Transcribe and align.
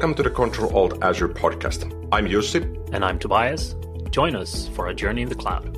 Welcome 0.00 0.14
to 0.14 0.22
the 0.22 0.30
Control 0.30 0.74
Alt 0.74 1.04
Azure 1.04 1.28
podcast. 1.28 1.84
I'm 2.10 2.26
Jussi. 2.26 2.62
And 2.94 3.04
I'm 3.04 3.18
Tobias. 3.18 3.74
Join 4.08 4.34
us 4.34 4.66
for 4.68 4.88
a 4.88 4.94
journey 4.94 5.20
in 5.20 5.28
the 5.28 5.34
cloud. 5.34 5.76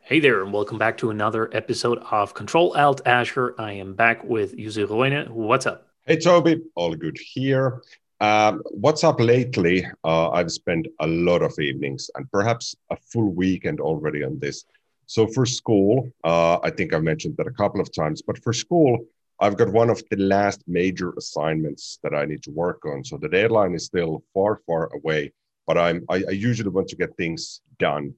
Hey 0.00 0.20
there, 0.20 0.44
and 0.44 0.52
welcome 0.52 0.78
back 0.78 0.98
to 0.98 1.10
another 1.10 1.50
episode 1.52 1.98
of 2.12 2.34
Control 2.34 2.76
Alt 2.76 3.00
Azure. 3.04 3.56
I 3.58 3.72
am 3.72 3.94
back 3.94 4.22
with 4.22 4.56
Jussi 4.56 4.88
Roine. 4.88 5.26
What's 5.34 5.66
up? 5.66 5.88
Hey, 6.06 6.18
Toby. 6.18 6.62
All 6.76 6.94
good 6.94 7.18
here. 7.18 7.82
Um, 8.20 8.62
what's 8.72 9.04
up 9.04 9.20
lately? 9.20 9.86
Uh, 10.02 10.30
I've 10.30 10.50
spent 10.50 10.88
a 11.00 11.06
lot 11.06 11.42
of 11.42 11.56
evenings 11.60 12.10
and 12.16 12.30
perhaps 12.32 12.74
a 12.90 12.96
full 12.96 13.32
weekend 13.32 13.80
already 13.80 14.24
on 14.24 14.38
this. 14.40 14.64
So 15.06 15.26
for 15.28 15.46
school, 15.46 16.10
uh, 16.24 16.58
I 16.62 16.70
think 16.70 16.92
I 16.92 16.98
mentioned 16.98 17.36
that 17.36 17.46
a 17.46 17.52
couple 17.52 17.80
of 17.80 17.92
times, 17.92 18.20
but 18.20 18.42
for 18.42 18.52
school, 18.52 18.98
I've 19.40 19.56
got 19.56 19.72
one 19.72 19.88
of 19.88 20.02
the 20.10 20.16
last 20.16 20.62
major 20.66 21.12
assignments 21.16 22.00
that 22.02 22.12
I 22.12 22.24
need 22.24 22.42
to 22.42 22.50
work 22.50 22.84
on. 22.84 23.04
So 23.04 23.18
the 23.18 23.28
deadline 23.28 23.74
is 23.74 23.84
still 23.84 24.24
far, 24.34 24.60
far 24.66 24.92
away, 24.92 25.32
but 25.66 25.78
I'm 25.78 26.04
I, 26.08 26.24
I 26.28 26.32
usually 26.32 26.70
want 26.70 26.88
to 26.88 26.96
get 26.96 27.16
things 27.16 27.60
done 27.78 28.12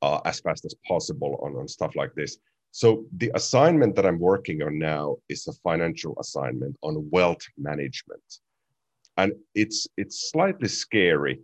uh, 0.00 0.20
as 0.24 0.38
fast 0.38 0.64
as 0.64 0.74
possible 0.86 1.40
on, 1.42 1.56
on 1.56 1.66
stuff 1.66 1.96
like 1.96 2.14
this. 2.14 2.38
So 2.70 3.04
the 3.16 3.32
assignment 3.34 3.96
that 3.96 4.06
I'm 4.06 4.20
working 4.20 4.62
on 4.62 4.78
now 4.78 5.16
is 5.28 5.48
a 5.48 5.52
financial 5.64 6.16
assignment 6.20 6.76
on 6.82 7.10
wealth 7.10 7.44
management. 7.58 8.22
And 9.20 9.34
it's 9.54 9.86
it's 9.98 10.30
slightly 10.30 10.68
scary 10.68 11.40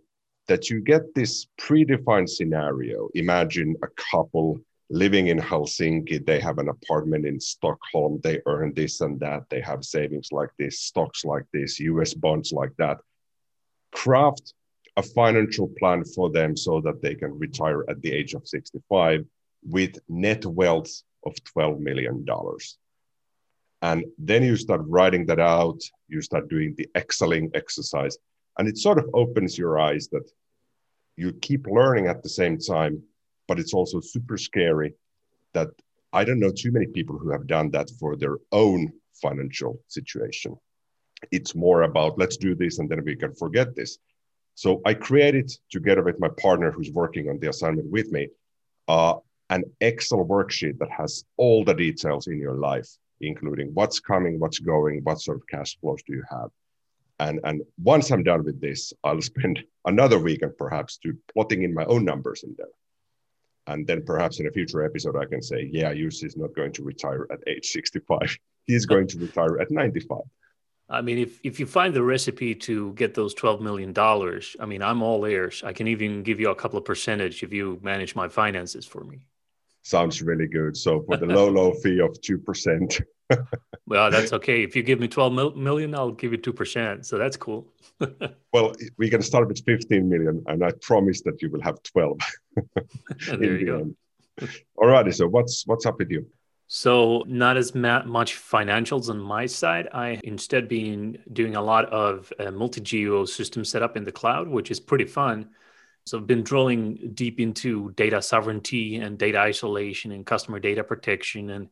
that 0.47 0.69
you 0.69 0.81
get 0.81 1.13
this 1.13 1.45
predefined 1.61 2.29
scenario. 2.29 3.09
Imagine 3.13 3.75
a 3.83 3.87
couple 4.11 4.59
living 4.89 5.27
in 5.27 5.37
Helsinki, 5.37 6.25
they 6.25 6.39
have 6.39 6.57
an 6.57 6.69
apartment 6.69 7.25
in 7.25 7.39
Stockholm, 7.39 8.19
they 8.23 8.39
earn 8.45 8.73
this 8.73 9.01
and 9.01 9.19
that, 9.19 9.43
they 9.49 9.61
have 9.61 9.83
savings 9.83 10.29
like 10.31 10.49
this, 10.57 10.79
stocks 10.79 11.25
like 11.25 11.45
this, 11.53 11.79
US 11.79 12.13
bonds 12.13 12.51
like 12.51 12.75
that. 12.77 12.97
Craft 13.91 14.53
a 14.95 15.03
financial 15.03 15.67
plan 15.79 16.03
for 16.03 16.31
them 16.31 16.57
so 16.57 16.81
that 16.81 17.01
they 17.03 17.13
can 17.13 17.37
retire 17.37 17.83
at 17.89 18.01
the 18.01 18.11
age 18.11 18.33
of 18.33 18.47
65 18.47 19.23
with 19.63 19.99
net 20.09 20.43
wealth 20.45 20.91
of 21.27 21.35
$12 21.55 21.79
million. 21.79 22.25
And 23.81 24.05
then 24.17 24.43
you 24.43 24.55
start 24.55 24.81
writing 24.85 25.25
that 25.27 25.39
out, 25.39 25.79
you 26.07 26.21
start 26.21 26.49
doing 26.49 26.73
the 26.77 26.89
Exceling 26.95 27.51
exercise, 27.53 28.17
and 28.57 28.67
it 28.67 28.77
sort 28.77 28.97
of 28.97 29.09
opens 29.13 29.57
your 29.57 29.79
eyes 29.79 30.07
that 30.09 30.29
you 31.15 31.33
keep 31.33 31.67
learning 31.67 32.07
at 32.07 32.23
the 32.23 32.29
same 32.29 32.57
time, 32.57 33.01
but 33.47 33.59
it's 33.59 33.73
also 33.73 33.99
super 33.99 34.37
scary 34.37 34.93
that 35.53 35.69
I 36.13 36.23
don't 36.23 36.39
know 36.39 36.51
too 36.51 36.71
many 36.71 36.87
people 36.87 37.17
who 37.17 37.31
have 37.31 37.47
done 37.47 37.71
that 37.71 37.89
for 37.99 38.15
their 38.15 38.37
own 38.51 38.91
financial 39.13 39.79
situation. 39.87 40.57
It's 41.31 41.55
more 41.55 41.83
about 41.83 42.17
let's 42.17 42.37
do 42.37 42.55
this 42.55 42.79
and 42.79 42.89
then 42.89 43.03
we 43.03 43.15
can 43.15 43.33
forget 43.33 43.75
this. 43.75 43.97
So 44.55 44.81
I 44.85 44.93
created 44.93 45.51
together 45.69 46.03
with 46.03 46.19
my 46.19 46.29
partner 46.29 46.71
who's 46.71 46.91
working 46.91 47.29
on 47.29 47.39
the 47.39 47.49
assignment 47.49 47.89
with 47.91 48.11
me, 48.11 48.29
uh, 48.87 49.15
an 49.49 49.63
Excel 49.81 50.25
worksheet 50.25 50.79
that 50.79 50.89
has 50.91 51.23
all 51.37 51.63
the 51.63 51.73
details 51.73 52.27
in 52.27 52.39
your 52.39 52.55
life, 52.55 52.89
including 53.21 53.73
what's 53.73 53.99
coming, 53.99 54.39
what's 54.39 54.59
going, 54.59 55.01
what 55.03 55.19
sort 55.21 55.37
of 55.37 55.47
cash 55.47 55.77
flows 55.79 56.01
do 56.05 56.13
you 56.13 56.23
have. 56.29 56.49
And, 57.19 57.39
and 57.43 57.61
once 57.81 58.11
I'm 58.11 58.23
done 58.23 58.43
with 58.43 58.61
this, 58.61 58.93
I'll 59.03 59.21
spend 59.21 59.63
another 59.85 60.19
weekend 60.19 60.57
perhaps 60.57 60.97
to 60.99 61.17
plotting 61.33 61.63
in 61.63 61.73
my 61.73 61.85
own 61.85 62.05
numbers 62.05 62.43
in 62.43 62.55
there. 62.57 62.67
And 63.67 63.85
then 63.85 64.03
perhaps 64.05 64.39
in 64.39 64.47
a 64.47 64.51
future 64.51 64.83
episode, 64.83 65.17
I 65.17 65.25
can 65.25 65.41
say, 65.41 65.69
yeah, 65.71 65.91
Jussi 65.93 66.25
is 66.25 66.37
not 66.37 66.55
going 66.55 66.71
to 66.73 66.83
retire 66.83 67.27
at 67.31 67.39
age 67.47 67.65
65. 67.65 68.37
He's 68.65 68.85
going 68.85 69.07
to 69.07 69.19
retire 69.27 69.59
at 69.59 69.71
95. 69.71 70.19
I 70.89 71.01
mean, 71.01 71.17
if, 71.17 71.39
if 71.43 71.59
you 71.59 71.65
find 71.65 71.93
the 71.93 72.03
recipe 72.03 72.55
to 72.55 72.93
get 72.93 73.13
those 73.13 73.35
$12 73.35 73.59
million, 73.59 73.93
I 74.59 74.65
mean, 74.65 74.81
I'm 74.81 75.01
all 75.01 75.25
ears. 75.25 75.61
I 75.65 75.73
can 75.73 75.87
even 75.89 76.23
give 76.23 76.39
you 76.39 76.49
a 76.49 76.55
couple 76.55 76.79
of 76.79 76.85
percentage 76.85 77.43
if 77.43 77.51
you 77.51 77.77
manage 77.83 78.15
my 78.15 78.29
finances 78.29 78.85
for 78.85 79.03
me. 79.03 79.19
Sounds 79.87 80.21
really 80.21 80.47
good. 80.47 80.75
So 80.75 81.01
for 81.03 81.15
the 81.15 81.25
low, 81.25 81.47
low 81.49 81.71
fee 81.71 82.01
of 82.01 82.11
2%. 82.19 83.01
well, 83.87 84.11
that's 84.11 84.33
okay. 84.33 84.61
If 84.61 84.75
you 84.75 84.83
give 84.83 84.99
me 84.99 85.07
12 85.07 85.55
million, 85.55 85.95
I'll 85.95 86.11
give 86.11 86.33
you 86.33 86.37
2%. 86.37 87.05
So 87.05 87.17
that's 87.17 87.37
cool. 87.37 87.71
well, 88.51 88.73
we 88.97 89.09
can 89.09 89.21
start 89.21 89.47
with 89.47 89.63
15 89.63 90.09
million 90.09 90.43
and 90.47 90.61
I 90.61 90.71
promise 90.81 91.21
that 91.21 91.41
you 91.41 91.49
will 91.49 91.61
have 91.61 91.81
12. 91.83 92.19
there 93.39 93.57
you 93.57 93.65
go. 93.65 94.47
All 94.75 94.89
righty. 94.89 95.11
So 95.11 95.25
what's, 95.25 95.65
what's 95.65 95.85
up 95.85 95.99
with 95.99 96.11
you? 96.11 96.27
So 96.67 97.23
not 97.25 97.55
as 97.55 97.73
ma- 97.73 98.03
much 98.03 98.35
financials 98.35 99.09
on 99.09 99.21
my 99.21 99.45
side. 99.45 99.87
I 99.93 100.19
instead 100.25 100.67
been 100.67 101.17
doing 101.31 101.55
a 101.55 101.61
lot 101.61 101.85
of 101.93 102.33
uh, 102.39 102.51
multi-geo 102.51 103.23
system 103.23 103.63
setup 103.63 103.95
in 103.95 104.03
the 104.03 104.11
cloud, 104.11 104.49
which 104.49 104.69
is 104.69 104.81
pretty 104.81 105.05
fun. 105.05 105.51
So 106.07 106.17
I've 106.17 106.27
been 106.27 106.43
drilling 106.43 107.11
deep 107.13 107.39
into 107.39 107.91
data 107.91 108.21
sovereignty 108.21 108.97
and 108.97 109.17
data 109.17 109.39
isolation 109.39 110.11
and 110.11 110.25
customer 110.25 110.59
data 110.59 110.83
protection 110.83 111.49
and 111.49 111.69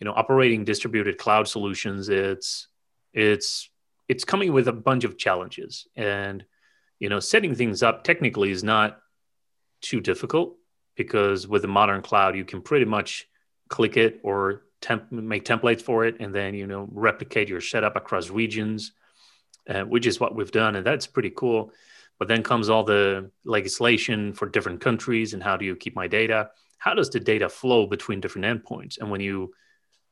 you 0.00 0.04
know 0.04 0.12
operating 0.12 0.64
distributed 0.64 1.18
cloud 1.18 1.48
solutions. 1.48 2.08
It's 2.08 2.68
it's 3.12 3.70
it's 4.08 4.24
coming 4.24 4.52
with 4.52 4.68
a 4.68 4.72
bunch 4.72 5.04
of 5.04 5.16
challenges 5.16 5.86
and 5.96 6.44
you 6.98 7.08
know 7.08 7.20
setting 7.20 7.54
things 7.54 7.82
up 7.82 8.04
technically 8.04 8.50
is 8.50 8.64
not 8.64 8.98
too 9.80 10.00
difficult 10.00 10.56
because 10.96 11.46
with 11.46 11.62
the 11.62 11.68
modern 11.68 12.02
cloud 12.02 12.36
you 12.36 12.44
can 12.44 12.62
pretty 12.62 12.86
much 12.86 13.28
click 13.68 13.96
it 13.96 14.20
or 14.22 14.62
temp- 14.80 15.10
make 15.12 15.44
templates 15.44 15.82
for 15.82 16.04
it, 16.04 16.16
and 16.20 16.34
then 16.34 16.54
you 16.54 16.66
know 16.66 16.88
replicate 16.90 17.48
your 17.48 17.60
setup 17.60 17.96
across 17.96 18.30
regions, 18.30 18.92
uh, 19.68 19.82
which 19.82 20.06
is 20.06 20.20
what 20.20 20.34
we've 20.34 20.50
done, 20.50 20.76
and 20.76 20.86
that's 20.86 21.06
pretty 21.06 21.30
cool. 21.34 21.72
But 22.18 22.28
then 22.28 22.42
comes 22.42 22.68
all 22.68 22.84
the 22.84 23.30
legislation 23.44 24.32
for 24.32 24.48
different 24.48 24.80
countries, 24.80 25.34
and 25.34 25.42
how 25.42 25.56
do 25.56 25.64
you 25.64 25.76
keep 25.76 25.94
my 25.94 26.06
data? 26.06 26.50
How 26.78 26.94
does 26.94 27.10
the 27.10 27.20
data 27.20 27.48
flow 27.48 27.86
between 27.86 28.20
different 28.20 28.46
endpoints? 28.46 28.98
And 28.98 29.10
when 29.10 29.20
you 29.20 29.52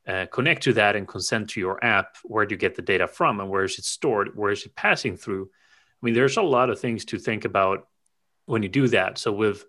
uh, 0.07 0.27
connect 0.31 0.63
to 0.63 0.73
that 0.73 0.95
and 0.95 1.07
consent 1.07 1.49
to 1.51 1.59
your 1.59 1.83
app, 1.83 2.17
where 2.23 2.45
do 2.45 2.53
you 2.53 2.59
get 2.59 2.75
the 2.75 2.81
data 2.81 3.07
from, 3.07 3.39
and 3.39 3.49
where 3.49 3.63
is 3.63 3.79
it 3.79 3.85
stored? 3.85 4.35
Where 4.35 4.51
is 4.51 4.65
it 4.65 4.75
passing 4.75 5.17
through? 5.17 5.43
I 5.45 6.05
mean, 6.05 6.13
there's 6.13 6.37
a 6.37 6.43
lot 6.43 6.69
of 6.69 6.79
things 6.79 7.05
to 7.05 7.17
think 7.17 7.45
about 7.45 7.87
when 8.45 8.61
you 8.61 8.69
do 8.69 8.87
that. 8.89 9.17
So 9.17 9.31
with 9.31 9.65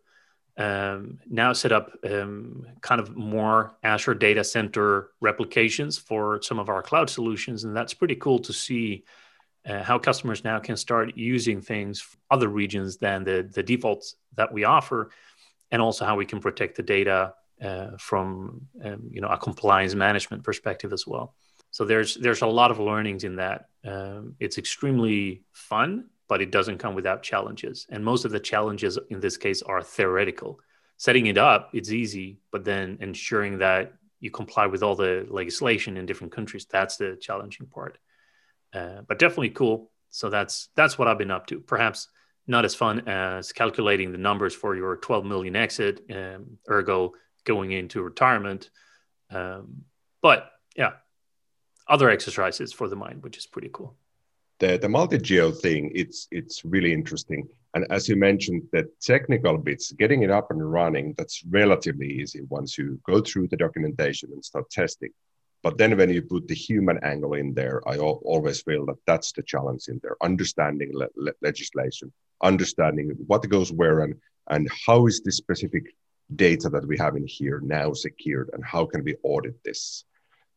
um, 0.59 1.19
now 1.29 1.53
set 1.53 1.73
up 1.73 1.93
um, 2.05 2.67
kind 2.81 3.01
of 3.01 3.15
more 3.15 3.77
Azure 3.83 4.15
data 4.15 4.43
center 4.43 5.11
replications 5.21 5.99
for 5.99 6.41
some 6.43 6.59
of 6.59 6.69
our 6.69 6.83
cloud 6.83 7.11
solutions. 7.11 7.65
And 7.65 7.77
that's 7.77 7.95
pretty 7.95 8.17
cool 8.17 8.39
to 8.41 8.53
see 8.53 9.05
uh, 9.67 9.83
how 9.83 9.99
customers 9.99 10.45
now 10.45 10.59
can 10.59 10.77
start 10.77 11.17
using 11.17 11.61
things 11.61 12.07
other 12.31 12.49
regions 12.49 12.99
than 12.99 13.25
the, 13.25 13.49
the 13.53 13.63
defaults 13.63 14.17
that 14.35 14.53
we 14.53 14.65
offer, 14.65 15.11
and 15.71 15.83
also 15.83 16.05
how 16.05 16.17
we 16.17 16.27
can 16.27 16.41
protect 16.41 16.77
the 16.77 16.83
data 16.83 17.35
uh, 17.63 17.91
from 17.99 18.61
um, 18.85 19.09
you 19.11 19.21
know 19.21 19.29
a 19.29 19.39
compliance 19.39 19.95
management 19.95 20.43
perspective 20.45 20.93
as 20.93 21.07
well. 21.07 21.35
So 21.71 21.85
there's 21.85 22.15
there's 22.15 22.43
a 22.43 22.47
lot 22.47 22.71
of 22.71 22.79
learnings 22.79 23.25
in 23.25 23.37
that. 23.37 23.69
Um, 23.85 24.35
it's 24.41 24.59
extremely 24.59 25.43
fun 25.53 26.07
but 26.29 26.41
it 26.41 26.51
doesn't 26.51 26.79
come 26.79 26.95
without 26.95 27.23
challenges. 27.23 27.87
And 27.91 28.05
most 28.05 28.25
of 28.25 28.31
the 28.31 28.41
challenges 28.41 28.99
in 29.11 29.21
this 29.21 29.37
case 29.37 29.63
are 29.63 29.83
theoretical. 29.83 30.61
Setting 30.97 31.27
it 31.27 31.39
up, 31.39 31.71
it's 31.73 31.93
easy, 31.93 32.39
but 32.51 32.65
then 32.65 32.99
ensuring 33.01 33.59
that 33.59 33.93
you 34.21 34.31
comply 34.31 34.67
with 34.67 34.83
all 34.83 34.97
the 34.97 35.27
legislation 35.29 35.97
in 35.97 36.07
different 36.07 36.33
countries, 36.33 36.67
that's 36.69 36.97
the 36.97 37.17
challenging 37.21 37.67
part. 37.67 37.99
Uh, 38.77 39.03
but 39.09 39.19
definitely 39.19 39.51
cool. 39.51 39.91
So 40.11 40.29
that's 40.31 40.69
that's 40.77 40.99
what 40.99 41.09
I've 41.09 41.19
been 41.19 41.31
up 41.31 41.47
to. 41.49 41.61
Perhaps 41.61 42.09
not 42.47 42.65
as 42.65 42.75
fun 42.75 43.09
as 43.09 43.53
calculating 43.53 44.13
the 44.13 44.19
numbers 44.19 44.55
for 44.55 44.77
your 44.77 44.97
12 44.97 45.25
million 45.25 45.57
exit, 45.57 46.01
um, 46.15 46.59
ergo 46.71 47.13
going 47.45 47.73
into 47.73 48.03
retirement. 48.03 48.71
Um, 49.31 49.85
but 50.23 50.51
yeah, 50.77 50.93
other 51.89 52.11
exercises 52.11 52.73
for 52.73 52.89
the 52.89 52.97
mind, 52.97 53.23
which 53.23 53.37
is 53.37 53.47
pretty 53.47 53.71
cool 53.73 53.97
the, 54.59 54.79
the 54.79 54.89
multi-geo 54.89 55.51
thing, 55.51 55.91
it's 55.95 56.29
it's 56.31 56.65
really 56.65 56.93
interesting. 56.93 57.47
And 57.75 57.87
as 57.91 58.09
you 58.09 58.17
mentioned, 58.17 58.63
the 58.73 58.89
technical 59.03 59.59
bits, 59.59 59.93
getting 59.93 60.23
it 60.23 60.31
up 60.31 60.51
and 60.51 60.73
running, 60.73 61.15
that's 61.19 61.45
relatively 61.45 62.07
easy 62.07 62.41
once 62.49 62.79
you 62.79 62.99
go 63.05 63.21
through 63.21 63.49
the 63.49 63.57
documentation 63.57 64.31
and 64.33 64.43
start 64.43 64.71
testing. 64.71 65.11
But 65.67 65.79
then 65.79 65.97
when 65.97 66.11
you 66.11 66.23
put 66.23 66.47
the 66.47 66.55
human 66.55 66.99
angle 67.03 67.35
in 67.35 67.53
there, 67.53 67.79
I 67.89 67.99
always 67.99 68.63
feel 68.63 68.87
that 68.87 69.01
that's 69.05 69.33
the 69.33 69.43
challenge 69.43 69.89
in 69.89 69.99
there, 70.01 70.17
understanding 70.23 70.91
le- 70.95 71.17
le- 71.17 71.41
legislation, 71.43 72.13
understanding 72.41 73.09
what 73.27 73.49
goes 73.49 73.73
where 73.73 73.99
and, 74.05 74.15
and 74.49 74.71
how 74.87 75.09
is 75.09 75.23
this 75.23 75.39
specific 75.39 75.85
data 76.37 76.69
that 76.69 76.87
we 76.87 76.97
have 76.99 77.17
in 77.17 77.27
here 77.27 77.59
now 77.65 77.93
secured 77.93 78.51
and 78.53 78.65
how 78.65 78.87
can 78.87 79.03
we 79.03 79.17
audit 79.25 79.57
this? 79.65 80.05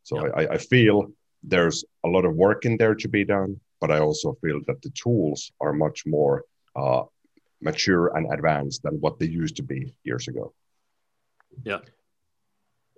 So 0.04 0.32
I, 0.40 0.44
I 0.56 0.58
feel 0.60 1.12
there's 1.42 1.84
a 2.06 2.08
lot 2.08 2.26
of 2.26 2.36
work 2.36 2.66
in 2.66 2.78
there 2.78 2.94
to 2.94 3.08
be 3.08 3.26
done 3.26 3.60
but 3.82 3.90
I 3.90 4.00
also 4.00 4.38
feel 4.44 4.60
that 4.68 4.82
the 4.84 4.92
tools 4.92 5.52
are 5.60 5.74
much 5.74 6.06
more 6.06 6.44
uh, 6.76 7.04
mature 7.62 8.16
and 8.16 8.32
advanced 8.32 8.84
than 8.84 9.02
what 9.02 9.18
they 9.18 9.26
used 9.26 9.56
to 9.56 9.64
be 9.64 9.96
years 10.04 10.28
ago. 10.28 10.54
Yeah. 11.64 11.80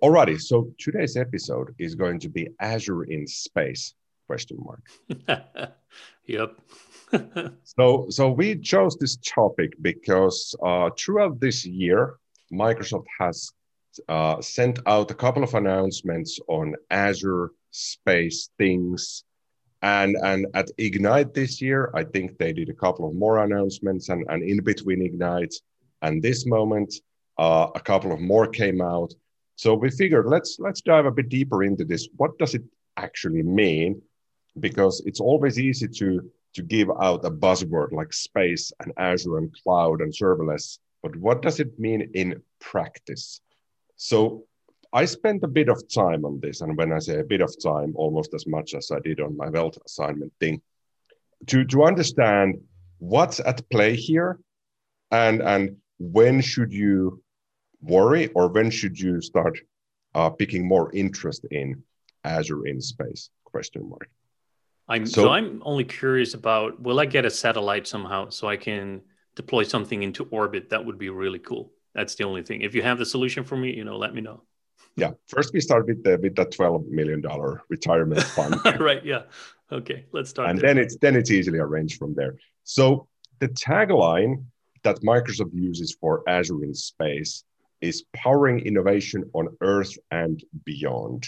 Alrighty, 0.02 0.40
so 0.40 0.68
today's 0.78 1.16
episode 1.16 1.76
is 1.78 1.94
going 1.94 2.18
to 2.18 2.28
be 2.28 2.48
Azure 2.58 3.04
in 3.04 3.24
space 3.24 3.94
question 4.26 4.58
mark. 4.60 4.82
yep. 6.26 6.60
so 7.62 8.06
so 8.10 8.30
we 8.32 8.58
chose 8.58 8.96
this 8.96 9.16
topic 9.18 9.74
because 9.80 10.56
uh, 10.60 10.90
throughout 10.98 11.38
this 11.38 11.64
year, 11.64 12.16
Microsoft 12.52 13.06
has 13.20 13.52
uh, 14.08 14.40
sent 14.40 14.80
out 14.86 15.12
a 15.12 15.14
couple 15.14 15.44
of 15.44 15.54
announcements 15.54 16.40
on 16.48 16.74
Azure 16.90 17.52
space 17.70 18.50
things. 18.58 19.22
And, 19.82 20.16
and 20.24 20.46
at 20.54 20.68
Ignite 20.78 21.32
this 21.32 21.62
year, 21.62 21.92
I 21.94 22.02
think 22.02 22.38
they 22.38 22.52
did 22.52 22.70
a 22.70 22.74
couple 22.74 23.08
of 23.08 23.14
more 23.14 23.38
announcements 23.38 24.08
and, 24.08 24.24
and 24.28 24.42
in 24.42 24.64
between 24.64 25.00
Ignite 25.02 25.54
and 26.02 26.20
this 26.20 26.44
moment, 26.44 26.92
uh, 27.38 27.68
a 27.74 27.80
couple 27.80 28.12
of 28.12 28.20
more 28.20 28.46
came 28.46 28.80
out. 28.80 29.12
So 29.56 29.74
we 29.74 29.90
figured 29.90 30.26
let's 30.26 30.58
let's 30.58 30.80
dive 30.80 31.06
a 31.06 31.10
bit 31.10 31.28
deeper 31.28 31.62
into 31.62 31.84
this. 31.84 32.08
What 32.16 32.38
does 32.38 32.54
it 32.54 32.62
actually 32.96 33.42
mean? 33.42 34.02
Because 34.58 35.02
it's 35.06 35.20
always 35.20 35.58
easy 35.58 35.88
to 35.88 36.30
to 36.54 36.62
give 36.62 36.90
out 37.00 37.24
a 37.24 37.30
buzzword 37.30 37.92
like 37.92 38.12
space 38.12 38.72
and 38.80 38.92
Azure 38.98 39.38
and 39.38 39.54
cloud 39.62 40.00
and 40.02 40.12
serverless, 40.12 40.78
but 41.02 41.16
what 41.16 41.40
does 41.40 41.60
it 41.60 41.78
mean 41.78 42.10
in 42.14 42.42
practice? 42.60 43.40
So 43.96 44.44
I 44.92 45.06
spent 45.06 45.42
a 45.42 45.48
bit 45.48 45.68
of 45.68 45.82
time 45.88 46.24
on 46.26 46.40
this, 46.40 46.60
and 46.60 46.76
when 46.76 46.92
I 46.92 46.98
say 46.98 47.20
a 47.20 47.24
bit 47.24 47.40
of 47.40 47.54
time, 47.62 47.94
almost 47.96 48.34
as 48.34 48.46
much 48.46 48.74
as 48.74 48.90
I 48.90 48.98
did 49.00 49.20
on 49.20 49.36
my 49.36 49.48
Welt 49.48 49.78
assignment 49.86 50.32
thing, 50.38 50.60
to 51.46 51.64
to 51.64 51.84
understand 51.84 52.60
what's 52.98 53.40
at 53.40 53.68
play 53.70 53.96
here, 53.96 54.38
and 55.10 55.40
and 55.42 55.76
when 55.98 56.40
should 56.42 56.72
you 56.72 57.21
worry 57.82 58.28
or 58.28 58.48
when 58.48 58.70
should 58.70 58.98
you 58.98 59.20
start 59.20 59.58
uh, 60.14 60.30
picking 60.30 60.66
more 60.66 60.90
interest 60.94 61.46
in 61.50 61.82
Azure 62.24 62.66
in 62.66 62.80
space? 62.80 63.30
Question 63.44 63.88
mark. 63.88 64.08
I'm 64.88 65.06
so, 65.06 65.24
so 65.24 65.30
I'm 65.30 65.62
only 65.64 65.84
curious 65.84 66.34
about 66.34 66.80
will 66.80 67.00
I 67.00 67.06
get 67.06 67.24
a 67.24 67.30
satellite 67.30 67.86
somehow 67.86 68.30
so 68.30 68.48
I 68.48 68.56
can 68.56 69.02
deploy 69.36 69.62
something 69.62 70.02
into 70.02 70.24
orbit? 70.24 70.70
That 70.70 70.84
would 70.84 70.98
be 70.98 71.08
really 71.10 71.38
cool. 71.38 71.72
That's 71.94 72.14
the 72.14 72.24
only 72.24 72.42
thing. 72.42 72.62
If 72.62 72.74
you 72.74 72.82
have 72.82 72.98
the 72.98 73.06
solution 73.06 73.44
for 73.44 73.56
me, 73.56 73.74
you 73.74 73.84
know, 73.84 73.96
let 73.96 74.14
me 74.14 74.20
know 74.20 74.42
yeah 74.96 75.10
first 75.26 75.52
we 75.52 75.60
start 75.60 75.86
with 75.86 76.02
the 76.04 76.18
with 76.22 76.34
the 76.34 76.44
12 76.44 76.86
million 76.88 77.20
dollar 77.20 77.62
retirement 77.68 78.22
fund 78.36 78.56
right 78.80 79.04
yeah 79.04 79.22
okay 79.70 80.04
let's 80.12 80.30
start 80.30 80.50
and 80.50 80.58
there. 80.58 80.74
then 80.74 80.82
it's 80.82 80.96
then 80.98 81.16
it's 81.16 81.30
easily 81.30 81.58
arranged 81.58 81.98
from 81.98 82.14
there 82.14 82.36
so 82.64 83.08
the 83.38 83.48
tagline 83.48 84.44
that 84.82 85.00
microsoft 85.02 85.52
uses 85.54 85.96
for 86.00 86.22
azure 86.28 86.62
in 86.64 86.74
space 86.74 87.44
is 87.82 88.04
powering 88.14 88.60
innovation 88.60 89.28
on 89.34 89.48
earth 89.60 89.96
and 90.10 90.42
beyond 90.64 91.26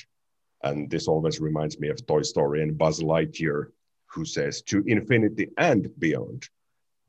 and 0.62 0.90
this 0.90 1.08
always 1.08 1.40
reminds 1.40 1.78
me 1.78 1.88
of 1.88 2.06
toy 2.06 2.22
story 2.22 2.62
and 2.62 2.78
buzz 2.78 3.00
lightyear 3.00 3.66
who 4.06 4.24
says 4.24 4.62
to 4.62 4.82
infinity 4.86 5.48
and 5.58 5.88
beyond 5.98 6.48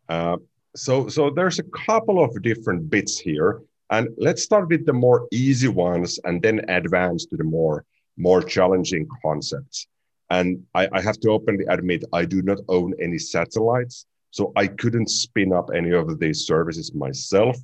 uh, 0.10 0.38
so 0.76 1.08
so 1.08 1.30
there's 1.30 1.60
a 1.60 1.70
couple 1.86 2.24
of 2.24 2.42
different 2.42 2.90
bits 2.90 3.18
here 3.18 3.62
and 3.92 4.10
let's 4.18 4.44
start 4.44 4.70
with 4.70 4.86
the 4.86 4.94
more 4.94 5.28
easy 5.32 5.68
ones 5.68 6.20
and 6.24 6.42
then 6.42 6.62
advance 6.70 7.26
to 7.28 7.38
the 7.38 7.44
more, 7.44 7.86
more 8.18 8.42
challenging 8.42 9.08
concepts. 9.24 9.88
And 10.32 10.64
I, 10.74 10.88
I 10.92 11.02
have 11.02 11.20
to 11.20 11.30
openly 11.30 11.66
admit, 11.70 12.04
I 12.12 12.26
do 12.26 12.42
not 12.42 12.60
own 12.68 12.96
any 13.00 13.20
satellites. 13.20 14.08
So 14.32 14.52
I 14.56 14.68
couldn't 14.68 15.10
spin 15.10 15.54
up 15.54 15.70
any 15.74 15.94
of 15.94 16.20
these 16.20 16.46
services 16.46 16.94
myself. 16.94 17.58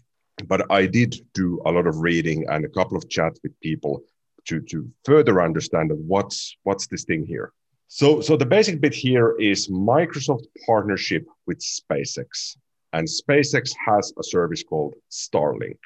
But 0.48 0.72
I 0.72 0.86
did 0.86 1.16
do 1.34 1.62
a 1.66 1.72
lot 1.72 1.88
of 1.88 2.00
reading 2.00 2.46
and 2.50 2.66
a 2.66 2.70
couple 2.70 2.98
of 2.98 3.10
chats 3.10 3.40
with 3.44 3.60
people 3.62 4.04
to, 4.46 4.60
to 4.62 4.90
further 5.06 5.42
understand 5.42 5.92
what's, 6.08 6.56
what's 6.64 6.88
this 6.88 7.04
thing 7.04 7.26
here. 7.26 7.54
So, 7.88 8.22
so 8.22 8.38
the 8.38 8.46
basic 8.46 8.80
bit 8.80 8.94
here 8.94 9.36
is 9.38 9.68
Microsoft 9.68 10.46
partnership 10.66 11.26
with 11.46 11.60
SpaceX. 11.60 12.56
And 12.94 13.08
SpaceX 13.08 13.74
has 13.86 14.14
a 14.18 14.24
service 14.24 14.64
called 14.64 14.96
Starlink. 15.12 15.78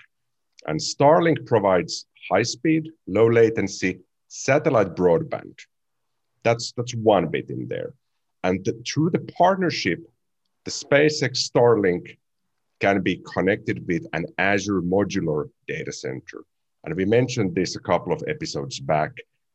And 0.68 0.80
Starlink 0.80 1.46
provides 1.46 2.06
high 2.32 2.44
speed, 2.44 2.92
low 3.08 3.30
latency 3.30 4.00
satellite 4.28 4.96
broadband. 4.96 5.60
That's, 6.44 6.74
that's 6.74 6.94
one 6.96 7.28
bit 7.28 7.50
in 7.50 7.68
there. 7.68 7.94
And 8.44 8.64
the, 8.64 8.84
through 8.88 9.12
the 9.12 9.20
partnership, 9.38 10.00
the 10.66 10.72
SpaceX 10.72 11.50
Starlink 11.50 12.18
can 12.80 13.02
be 13.02 13.24
connected 13.34 13.86
with 13.88 14.06
an 14.14 14.26
Azure 14.38 14.82
modular 14.82 15.50
data 15.68 15.92
center. 15.92 16.44
And 16.84 16.96
we 16.96 17.06
mentioned 17.06 17.56
this 17.56 17.76
a 17.76 17.80
couple 17.80 18.14
of 18.14 18.24
episodes 18.28 18.80
back. 18.80 19.12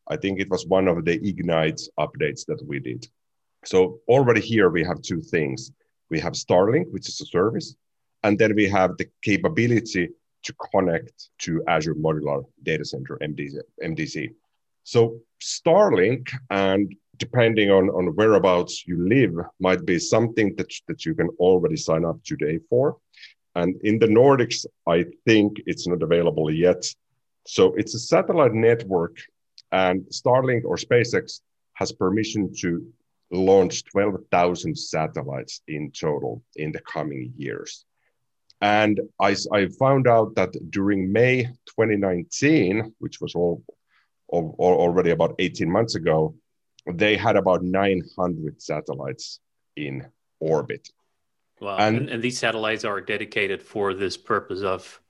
I 0.09 0.17
think 0.17 0.41
it 0.41 0.51
was 0.51 0.67
one 0.67 0.89
of 0.89 1.05
the 1.05 1.15
Ignite 1.29 1.81
updates 1.99 2.45
that 2.47 2.61
we 2.67 2.81
did. 2.81 3.07
So 3.65 4.01
already 4.09 4.41
here 4.41 4.71
we 4.71 4.83
have 4.85 5.03
two 5.03 5.21
things. 5.21 5.71
We 6.09 6.19
have 6.21 6.33
Starlink, 6.33 6.91
which 6.91 7.09
is 7.09 7.21
a 7.21 7.27
service, 7.27 7.77
and 8.25 8.39
then 8.39 8.55
we 8.57 8.69
have 8.69 8.97
the 8.97 9.09
capability 9.23 10.09
to 10.43 10.55
connect 10.73 11.29
to 11.39 11.63
Azure 11.69 11.95
Modular 11.95 12.45
Data 12.63 12.85
Center, 12.85 13.19
MDC. 13.23 14.35
So 14.83 15.21
Starlink, 15.41 16.31
and 16.49 16.95
depending 17.21 17.71
on, 17.71 17.91
on 17.91 18.07
whereabouts 18.17 18.87
you 18.87 19.07
live, 19.07 19.35
might 19.61 19.85
be 19.85 19.99
something 19.99 20.57
that, 20.57 20.73
that 20.89 21.05
you 21.05 21.15
can 21.15 21.29
already 21.39 21.77
sign 21.77 22.05
up 22.05 22.19
today 22.25 22.59
for. 22.69 22.97
And 23.55 23.77
in 23.83 23.99
the 23.99 24.07
Nordics, 24.07 24.67
I 24.89 25.05
think 25.27 25.61
it's 25.67 25.87
not 25.87 26.03
available 26.03 26.51
yet. 26.51 26.83
So 27.47 27.75
it's 27.75 27.95
a 27.95 27.99
satellite 27.99 28.55
network, 28.55 29.17
and 29.71 30.03
Starlink 30.07 30.65
or 30.65 30.77
SpaceX 30.77 31.41
has 31.75 31.93
permission 31.93 32.53
to 32.61 32.87
launch 33.31 33.85
12,000 33.85 34.77
satellites 34.77 35.61
in 35.69 35.93
total 35.93 36.43
in 36.57 36.73
the 36.73 36.81
coming 36.81 37.33
years. 37.37 37.85
And 38.61 39.01
I, 39.21 39.37
I 39.53 39.69
found 39.79 40.07
out 40.07 40.35
that 40.35 40.53
during 40.71 41.13
May 41.13 41.45
2019, 41.45 42.95
which 42.99 43.21
was 43.21 43.35
all, 43.35 43.63
all, 44.29 44.55
already 44.59 45.11
about 45.11 45.37
18 45.39 45.71
months 45.71 45.95
ago, 45.95 46.35
they 46.87 47.17
had 47.17 47.37
about 47.37 47.63
900 47.63 48.61
satellites 48.61 49.41
in 49.77 50.07
orbit. 50.41 50.89
Wow. 51.61 51.77
And, 51.77 51.97
and, 51.97 52.09
and, 52.11 52.23
these 52.23 52.39
satellites 52.39 52.85
are 52.85 53.01
dedicated 53.01 53.63
for 53.63 53.93
this 53.93 54.17
purpose 54.17 54.63
of 54.63 55.01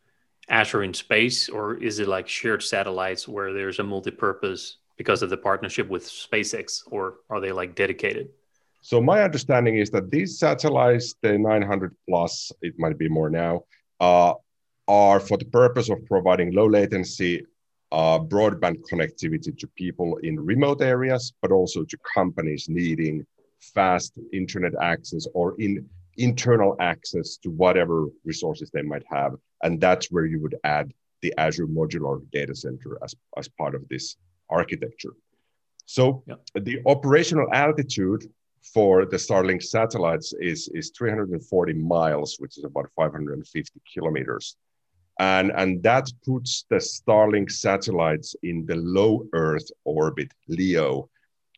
Azure 0.48 0.82
in 0.82 0.92
space, 0.94 1.48
or 1.48 1.76
is 1.76 2.00
it 2.00 2.08
like 2.08 2.26
shared 2.26 2.62
satellites 2.62 3.28
where 3.28 3.52
there's 3.52 3.78
a 3.78 3.84
multi 3.84 4.10
purpose 4.10 4.78
because 4.96 5.22
of 5.22 5.30
the 5.30 5.36
partnership 5.36 5.88
with 5.88 6.04
SpaceX, 6.04 6.82
or 6.90 7.18
are 7.30 7.40
they 7.40 7.52
like 7.52 7.76
dedicated? 7.76 8.30
So 8.82 9.00
my 9.00 9.22
understanding 9.22 9.78
is 9.78 9.90
that 9.90 10.10
these 10.10 10.38
satellites, 10.38 11.14
the 11.22 11.38
900 11.38 11.94
plus, 12.08 12.50
it 12.62 12.74
might 12.78 12.98
be 12.98 13.08
more 13.08 13.30
now, 13.30 13.64
uh, 14.00 14.34
are 14.88 15.20
for 15.20 15.38
the 15.38 15.44
purpose 15.44 15.88
of 15.88 16.04
providing 16.06 16.52
low 16.52 16.66
latency 16.66 17.46
uh, 17.92 18.18
broadband 18.18 18.78
connectivity 18.90 19.56
to 19.58 19.66
people 19.68 20.16
in 20.22 20.38
remote 20.38 20.80
areas, 20.80 21.32
but 21.42 21.50
also 21.50 21.84
to 21.84 21.96
companies 22.14 22.68
needing 22.68 23.26
fast 23.60 24.12
internet 24.32 24.72
access 24.80 25.26
or 25.34 25.54
in 25.58 25.88
internal 26.16 26.76
access 26.80 27.36
to 27.38 27.50
whatever 27.50 28.06
resources 28.24 28.70
they 28.70 28.82
might 28.82 29.04
have. 29.10 29.34
And 29.62 29.80
that's 29.80 30.10
where 30.10 30.26
you 30.26 30.40
would 30.40 30.56
add 30.64 30.92
the 31.22 31.34
Azure 31.38 31.66
Modular 31.66 32.20
Data 32.30 32.54
Center 32.54 32.98
as, 33.02 33.14
as 33.36 33.48
part 33.48 33.74
of 33.74 33.88
this 33.88 34.16
architecture. 34.48 35.14
So 35.86 36.22
yeah. 36.26 36.36
the 36.54 36.80
operational 36.86 37.48
altitude 37.52 38.24
for 38.74 39.06
the 39.06 39.16
Starlink 39.16 39.62
satellites 39.62 40.32
is, 40.40 40.68
is 40.74 40.92
340 40.96 41.72
miles, 41.74 42.36
which 42.38 42.58
is 42.58 42.64
about 42.64 42.88
550 42.96 43.80
kilometers. 43.92 44.56
And, 45.20 45.52
and 45.54 45.82
that 45.84 46.10
puts 46.26 46.64
the 46.68 46.76
Starlink 46.76 47.50
satellites 47.50 48.34
in 48.42 48.66
the 48.66 48.74
low 48.76 49.28
Earth 49.32 49.70
orbit, 49.84 50.32
LEO, 50.48 51.08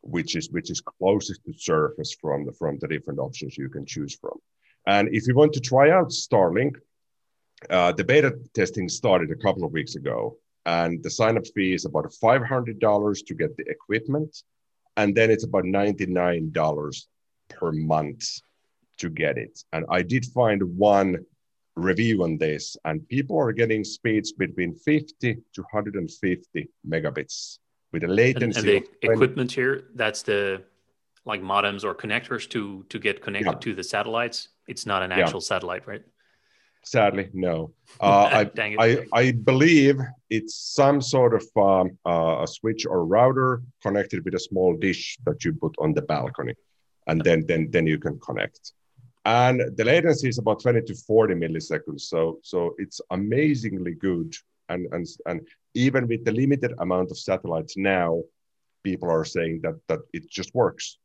which 0.03 0.37
is, 0.37 0.51
which 0.51 0.71
is 0.71 0.81
closest 0.81 1.45
to 1.45 1.55
surface 1.55 2.15
from 2.21 2.45
the, 2.45 2.53
from 2.53 2.79
the 2.81 2.89
different 2.89 3.21
options 3.21 3.57
you 3.57 3.71
can 3.71 3.87
choose 3.87 4.15
from. 4.17 4.37
And 4.87 5.09
if 5.15 5.27
you 5.27 5.35
want 5.35 5.55
to 5.55 5.61
try 5.61 5.91
out 5.91 6.09
Starlink, 6.11 6.75
uh, 7.71 7.93
the 7.93 8.03
beta 8.03 8.37
testing 8.53 8.89
started 8.89 9.31
a 9.31 9.37
couple 9.37 9.65
of 9.65 9.73
weeks 9.73 9.95
ago, 9.95 10.37
and 10.67 11.01
the 11.03 11.11
sign 11.11 11.39
up 11.39 11.47
fee 11.55 11.73
is 11.73 11.85
about 11.85 12.13
$500 12.13 13.27
to 13.27 13.35
get 13.35 13.57
the 13.57 13.65
equipment 13.69 14.43
and 14.97 15.15
then 15.15 15.31
it's 15.31 15.45
about 15.45 15.65
$99 15.65 17.07
per 17.49 17.73
month 17.73 18.41
to 18.99 19.11
get 19.11 19.39
it. 19.39 19.63
And 19.73 19.85
I 19.89 20.03
did 20.03 20.27
find 20.27 20.63
one 20.77 21.25
review 21.77 22.23
on 22.23 22.39
this, 22.39 22.77
and 22.85 23.07
people 23.09 23.39
are 23.39 23.53
getting 23.53 23.85
speeds 23.85 24.33
between 24.33 24.75
50 24.75 25.35
to 25.35 25.63
150 25.63 26.71
megabits 26.89 27.59
with 27.93 28.05
a 28.05 28.09
latency. 28.09 28.59
And, 28.59 28.69
and 28.69 28.87
the 29.03 29.11
equipment 29.11 29.53
here, 29.53 29.85
that's 29.95 30.23
the 30.23 30.63
like 31.25 31.41
modems 31.41 31.85
or 31.85 31.95
connectors 31.95 32.49
to 32.51 32.85
to 32.89 32.99
get 32.99 33.23
connected 33.23 33.53
yeah. 33.53 33.59
to 33.59 33.75
the 33.75 33.85
satellites. 33.85 34.49
It's 34.69 34.87
not 34.87 35.03
an 35.03 35.13
actual 35.13 35.41
yeah. 35.41 35.53
satellite, 35.53 35.87
right? 35.87 36.03
Sadly, 36.85 37.29
no. 37.33 37.73
Uh, 38.01 38.47
I, 38.59 38.75
I, 38.79 39.07
I, 39.13 39.33
believe 39.33 40.01
it's 40.31 40.57
some 40.57 41.01
sort 41.03 41.35
of 41.35 41.45
um, 41.57 41.99
uh, 42.07 42.43
a 42.43 42.47
switch 42.47 42.87
or 42.87 43.05
router 43.05 43.63
connected 43.83 44.25
with 44.25 44.35
a 44.35 44.41
small 44.41 44.75
dish 44.75 45.19
that 45.27 45.45
you 45.45 45.53
put 45.53 45.75
on 45.79 45.93
the 45.93 46.01
balcony, 46.03 46.55
and 47.07 47.21
then 47.23 47.45
then 47.47 47.69
then 47.71 47.87
you 47.87 47.99
can 47.99 48.19
connect. 48.19 48.73
And 49.25 49.77
the 49.77 49.85
latency 49.85 50.29
is 50.29 50.39
about 50.39 50.61
20 50.61 50.83
to 50.83 50.95
40 50.95 51.35
milliseconds. 51.35 52.03
So 52.03 52.41
so 52.43 52.75
it's 52.79 53.01
amazingly 53.11 53.95
good. 53.95 54.35
And 54.69 54.87
and 54.93 55.07
and 55.27 55.47
even 55.75 56.09
with 56.09 56.25
the 56.25 56.33
limited 56.33 56.75
amount 56.79 57.11
of 57.11 57.19
satellites 57.19 57.77
now, 57.77 58.23
people 58.83 59.11
are 59.11 59.25
saying 59.25 59.61
that 59.63 59.79
that 59.89 60.01
it 60.13 60.29
just 60.31 60.55
works. 60.55 60.99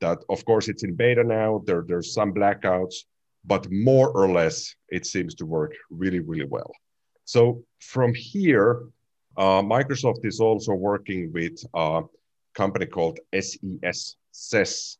That 0.00 0.18
of 0.28 0.44
course 0.44 0.68
it's 0.68 0.84
in 0.84 0.94
beta 0.94 1.24
now. 1.24 1.62
There 1.66 1.84
there's 1.86 2.12
some 2.12 2.34
blackouts 2.34 2.96
but 3.44 3.70
more 3.70 4.08
or 4.10 4.30
less 4.30 4.74
it 4.88 5.06
seems 5.06 5.34
to 5.36 5.46
work 5.46 5.74
really, 5.90 6.20
really 6.20 6.46
well. 6.46 6.72
So 7.24 7.62
from 7.80 8.14
here, 8.14 8.82
uh, 9.36 9.62
Microsoft 9.62 10.24
is 10.24 10.40
also 10.40 10.72
working 10.72 11.32
with 11.32 11.62
a 11.74 12.02
company 12.54 12.86
called 12.86 13.18
SES, 13.38 14.16
SES. 14.32 14.98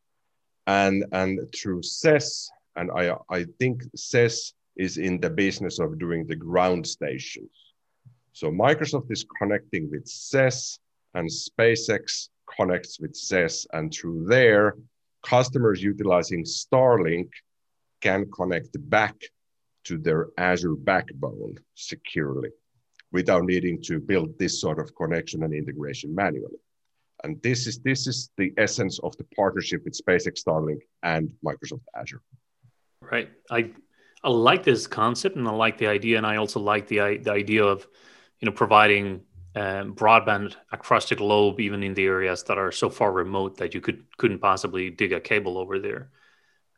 And, 0.66 1.04
and 1.12 1.40
through 1.54 1.83
SES, 1.83 2.50
and 2.76 2.90
I, 2.90 3.14
I 3.30 3.44
think 3.58 3.82
SES 3.94 4.52
is 4.76 4.98
in 4.98 5.20
the 5.20 5.30
business 5.30 5.78
of 5.78 5.98
doing 5.98 6.26
the 6.26 6.36
ground 6.36 6.86
stations. 6.86 7.50
So 8.32 8.50
Microsoft 8.50 9.10
is 9.10 9.24
connecting 9.38 9.90
with 9.90 10.08
SES 10.08 10.78
and 11.14 11.30
SpaceX 11.30 12.28
connects 12.56 12.98
with 12.98 13.14
SES. 13.14 13.66
And 13.72 13.92
through 13.92 14.26
there, 14.26 14.76
customers 15.24 15.82
utilizing 15.82 16.44
Starlink 16.44 17.30
can 18.00 18.30
connect 18.32 18.76
back 18.90 19.14
to 19.84 19.98
their 19.98 20.28
Azure 20.38 20.74
backbone 20.74 21.56
securely 21.74 22.50
without 23.12 23.44
needing 23.44 23.80
to 23.82 24.00
build 24.00 24.36
this 24.38 24.60
sort 24.60 24.80
of 24.80 24.94
connection 24.96 25.44
and 25.44 25.54
integration 25.54 26.14
manually. 26.14 26.58
And 27.22 27.40
this 27.42 27.66
is 27.66 27.78
this 27.78 28.06
is 28.06 28.30
the 28.36 28.52
essence 28.58 28.98
of 28.98 29.16
the 29.16 29.24
partnership 29.36 29.82
with 29.84 29.98
SpaceX 29.98 30.42
Starlink 30.44 30.80
and 31.02 31.32
Microsoft 31.44 31.86
Azure. 31.96 32.20
Right. 33.11 33.30
I 33.50 33.70
I 34.23 34.30
like 34.30 34.62
this 34.64 34.87
concept 34.87 35.37
and 35.37 35.46
I 35.46 35.52
like 35.52 35.78
the 35.78 35.87
idea, 35.88 36.16
and 36.16 36.26
I 36.26 36.37
also 36.37 36.61
like 36.61 36.88
the 36.88 37.18
the 37.23 37.32
idea 37.32 37.64
of 37.64 37.87
you 38.40 38.46
know 38.46 38.52
providing 38.52 39.23
um, 39.54 39.94
broadband 39.94 40.56
across 40.73 41.08
the 41.08 41.14
globe, 41.16 41.61
even 41.61 41.82
in 41.82 41.94
the 41.94 42.04
areas 42.04 42.42
that 42.44 42.58
are 42.58 42.73
so 42.73 42.90
far 42.90 43.12
remote 43.12 43.58
that 43.58 43.75
you 43.75 43.80
could 43.80 44.04
couldn't 44.16 44.40
possibly 44.40 44.90
dig 44.90 45.12
a 45.12 45.20
cable 45.20 45.58
over 45.58 45.78
there. 45.78 46.11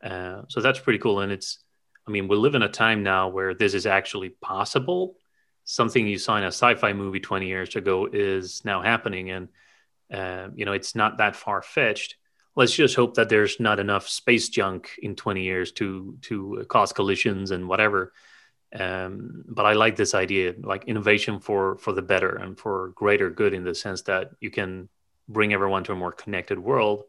Uh, 0.03 0.43
so 0.49 0.61
that's 0.61 0.79
pretty 0.79 0.99
cool. 0.99 1.21
And 1.21 1.31
it's, 1.31 1.59
I 2.07 2.11
mean, 2.11 2.27
we 2.27 2.35
live 2.37 2.55
in 2.55 2.61
a 2.61 2.69
time 2.69 3.03
now 3.03 3.29
where 3.29 3.55
this 3.55 3.73
is 3.73 3.85
actually 3.87 4.29
possible. 4.29 5.15
Something 5.63 6.07
you 6.07 6.17
saw 6.17 6.37
in 6.37 6.43
a 6.43 6.47
sci-fi 6.47 6.93
movie 6.93 7.19
20 7.19 7.47
years 7.47 7.75
ago 7.75 8.07
is 8.11 8.63
now 8.63 8.81
happening, 8.81 9.31
and 9.31 9.49
uh, 10.13 10.49
you 10.55 10.65
know 10.65 10.73
it's 10.73 10.95
not 10.95 11.17
that 11.17 11.35
far 11.35 11.61
fetched. 11.61 12.15
Let's 12.57 12.73
just 12.73 12.95
hope 12.95 13.13
that 13.15 13.29
there's 13.29 13.59
not 13.59 13.79
enough 13.79 14.09
space 14.09 14.49
junk 14.49 14.89
in 15.01 15.15
20 15.15 15.43
years 15.43 15.71
to 15.73 16.17
to 16.23 16.65
cause 16.67 16.91
collisions 16.91 17.51
and 17.51 17.69
whatever. 17.69 18.13
Um, 18.73 19.45
but 19.47 19.65
I 19.65 19.73
like 19.73 19.95
this 19.95 20.13
idea, 20.13 20.55
like 20.61 20.85
innovation 20.85 21.39
for 21.39 21.77
for 21.77 21.93
the 21.93 22.01
better 22.01 22.35
and 22.35 22.59
for 22.59 22.89
greater 22.95 23.29
good, 23.29 23.53
in 23.53 23.63
the 23.63 23.75
sense 23.75 24.01
that 24.03 24.31
you 24.41 24.49
can 24.49 24.89
bring 25.29 25.53
everyone 25.53 25.83
to 25.85 25.91
a 25.91 25.95
more 25.95 26.11
connected 26.11 26.59
world. 26.59 27.03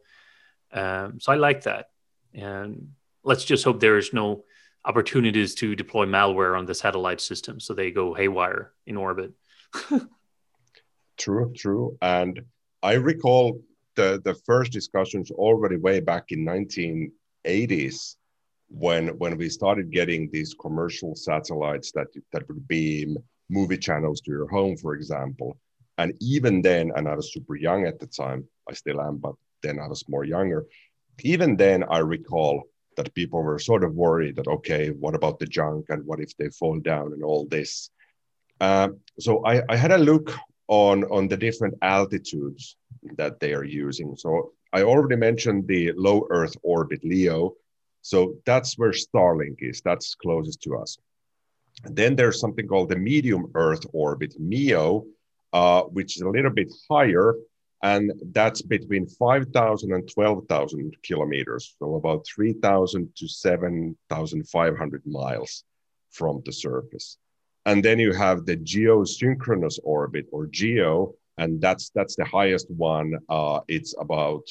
Um, 0.71 1.19
so 1.19 1.33
I 1.33 1.35
like 1.35 1.63
that. 1.63 1.89
And 2.33 2.93
let's 3.23 3.43
just 3.43 3.63
hope 3.63 3.79
there 3.79 3.97
is 3.97 4.13
no 4.13 4.43
opportunities 4.85 5.55
to 5.55 5.75
deploy 5.75 6.05
malware 6.05 6.57
on 6.57 6.65
the 6.65 6.75
satellite 6.75 7.21
system 7.21 7.59
so 7.59 7.73
they 7.73 7.91
go 7.91 8.13
haywire 8.13 8.71
in 8.85 8.97
orbit. 8.97 9.33
true, 11.17 11.53
true. 11.55 11.97
And 12.01 12.45
I 12.81 12.93
recall 12.93 13.61
the, 13.99 14.21
the 14.23 14.35
first 14.49 14.71
discussions 14.71 15.31
already 15.31 15.77
way 15.77 15.99
back 15.99 16.25
in 16.33 16.45
1980s 16.45 18.15
when 18.85 19.03
when 19.21 19.33
we 19.37 19.49
started 19.49 19.91
getting 19.99 20.29
these 20.31 20.53
commercial 20.65 21.15
satellites 21.15 21.91
that 21.95 22.07
that 22.31 22.47
would 22.47 22.67
beam 22.67 23.17
movie 23.49 23.81
channels 23.87 24.21
to 24.21 24.31
your 24.31 24.47
home, 24.47 24.75
for 24.77 24.93
example. 24.95 25.57
And 25.97 26.13
even 26.21 26.61
then, 26.61 26.91
and 26.95 27.07
I 27.09 27.15
was 27.15 27.33
super 27.33 27.55
young 27.55 27.81
at 27.85 27.99
the 27.99 28.07
time, 28.07 28.47
I 28.69 28.73
still 28.73 29.01
am, 29.01 29.17
but 29.17 29.35
then 29.63 29.79
I 29.79 29.87
was 29.87 30.07
more 30.07 30.23
younger 30.23 30.65
even 31.23 31.55
then, 31.55 31.83
I 31.89 31.99
recall 31.99 32.63
that 32.97 33.13
people 33.13 33.41
were 33.41 33.59
sort 33.59 33.83
of 33.83 33.93
worried 33.93 34.35
that, 34.37 34.47
okay, 34.47 34.89
what 34.89 35.15
about 35.15 35.39
the 35.39 35.45
junk 35.45 35.85
and 35.89 36.05
what 36.05 36.19
if 36.19 36.35
they 36.37 36.49
fall 36.49 36.79
down 36.79 37.13
and 37.13 37.23
all 37.23 37.45
this? 37.45 37.89
Uh, 38.59 38.89
so 39.19 39.45
I, 39.45 39.61
I 39.69 39.75
had 39.75 39.91
a 39.91 39.97
look 39.97 40.33
on, 40.67 41.03
on 41.05 41.27
the 41.27 41.37
different 41.37 41.75
altitudes 41.81 42.75
that 43.17 43.39
they 43.39 43.53
are 43.53 43.63
using. 43.63 44.15
So 44.15 44.53
I 44.73 44.83
already 44.83 45.15
mentioned 45.15 45.67
the 45.67 45.91
low 45.93 46.27
Earth 46.29 46.55
orbit, 46.63 47.01
LEO. 47.03 47.55
So 48.01 48.35
that's 48.45 48.77
where 48.77 48.91
Starlink 48.91 49.57
is, 49.59 49.81
that's 49.81 50.15
closest 50.15 50.61
to 50.63 50.77
us. 50.77 50.97
Then 51.83 52.15
there's 52.15 52.39
something 52.39 52.67
called 52.67 52.89
the 52.89 52.97
medium 52.97 53.51
Earth 53.55 53.85
orbit, 53.93 54.35
MEO, 54.39 55.05
uh, 55.53 55.83
which 55.83 56.17
is 56.17 56.21
a 56.21 56.29
little 56.29 56.51
bit 56.51 56.71
higher 56.89 57.35
and 57.81 58.11
that's 58.33 58.61
between 58.61 59.07
5,000 59.07 59.93
and 59.93 60.09
12,000 60.09 60.97
kilometers, 61.01 61.75
so 61.79 61.95
about 61.95 62.25
3,000 62.27 63.09
to 63.15 63.27
7,500 63.27 65.01
miles 65.05 65.63
from 66.11 66.41
the 66.45 66.51
surface. 66.51 67.17
And 67.65 67.83
then 67.83 67.99
you 67.99 68.11
have 68.13 68.45
the 68.45 68.57
geosynchronous 68.57 69.79
orbit 69.83 70.27
or 70.31 70.47
GEO, 70.47 71.15
and 71.39 71.59
that's 71.61 71.89
that's 71.95 72.15
the 72.15 72.25
highest 72.25 72.67
one. 72.69 73.09
Uh, 73.29 73.59
it's 73.67 73.93
about 73.99 74.43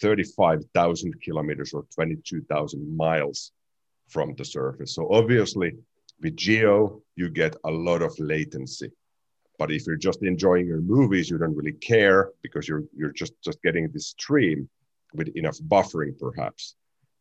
35,000 0.00 1.20
kilometers 1.22 1.72
or 1.72 1.84
22,000 1.94 2.96
miles 2.96 3.52
from 4.08 4.34
the 4.34 4.44
surface. 4.44 4.94
So 4.94 5.02
obviously, 5.10 5.72
with 6.20 6.36
GEO, 6.36 7.02
you 7.16 7.28
get 7.30 7.56
a 7.64 7.70
lot 7.70 8.02
of 8.02 8.18
latency 8.18 8.90
but 9.58 9.70
if 9.70 9.86
you're 9.86 9.96
just 9.96 10.22
enjoying 10.22 10.66
your 10.66 10.80
movies, 10.80 11.30
you 11.30 11.38
don't 11.38 11.54
really 11.54 11.72
care 11.72 12.30
because 12.42 12.68
you're 12.68 12.84
you're 12.96 13.12
just 13.12 13.34
just 13.42 13.62
getting 13.62 13.88
this 13.90 14.08
stream 14.08 14.68
with 15.14 15.28
enough 15.36 15.58
buffering, 15.68 16.18
perhaps. 16.18 16.74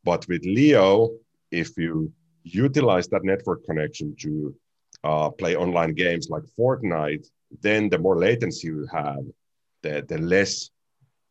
But 0.03 0.27
with 0.27 0.43
Leo, 0.43 1.11
if 1.51 1.77
you 1.77 2.11
utilize 2.43 3.07
that 3.09 3.23
network 3.23 3.63
connection 3.65 4.15
to 4.21 4.55
uh, 5.03 5.29
play 5.29 5.55
online 5.55 5.93
games 5.93 6.29
like 6.29 6.43
Fortnite, 6.57 7.27
then 7.61 7.89
the 7.89 7.97
more 7.97 8.17
latency 8.17 8.67
you 8.67 8.87
have, 8.91 9.23
the, 9.81 10.05
the 10.07 10.17
less 10.17 10.69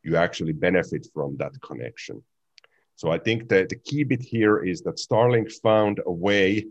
you 0.03 0.17
actually 0.17 0.53
benefit 0.53 1.07
from 1.15 1.37
that 1.39 1.53
connection. 1.63 2.23
So 2.97 3.11
I 3.11 3.19
think 3.19 3.49
that 3.49 3.69
the 3.69 3.77
key 3.77 4.05
bit 4.05 4.23
here 4.23 4.59
is 4.63 4.83
that 4.83 4.97
Starlink 4.97 5.53
found 5.63 6.01
a 6.07 6.13
way 6.13 6.67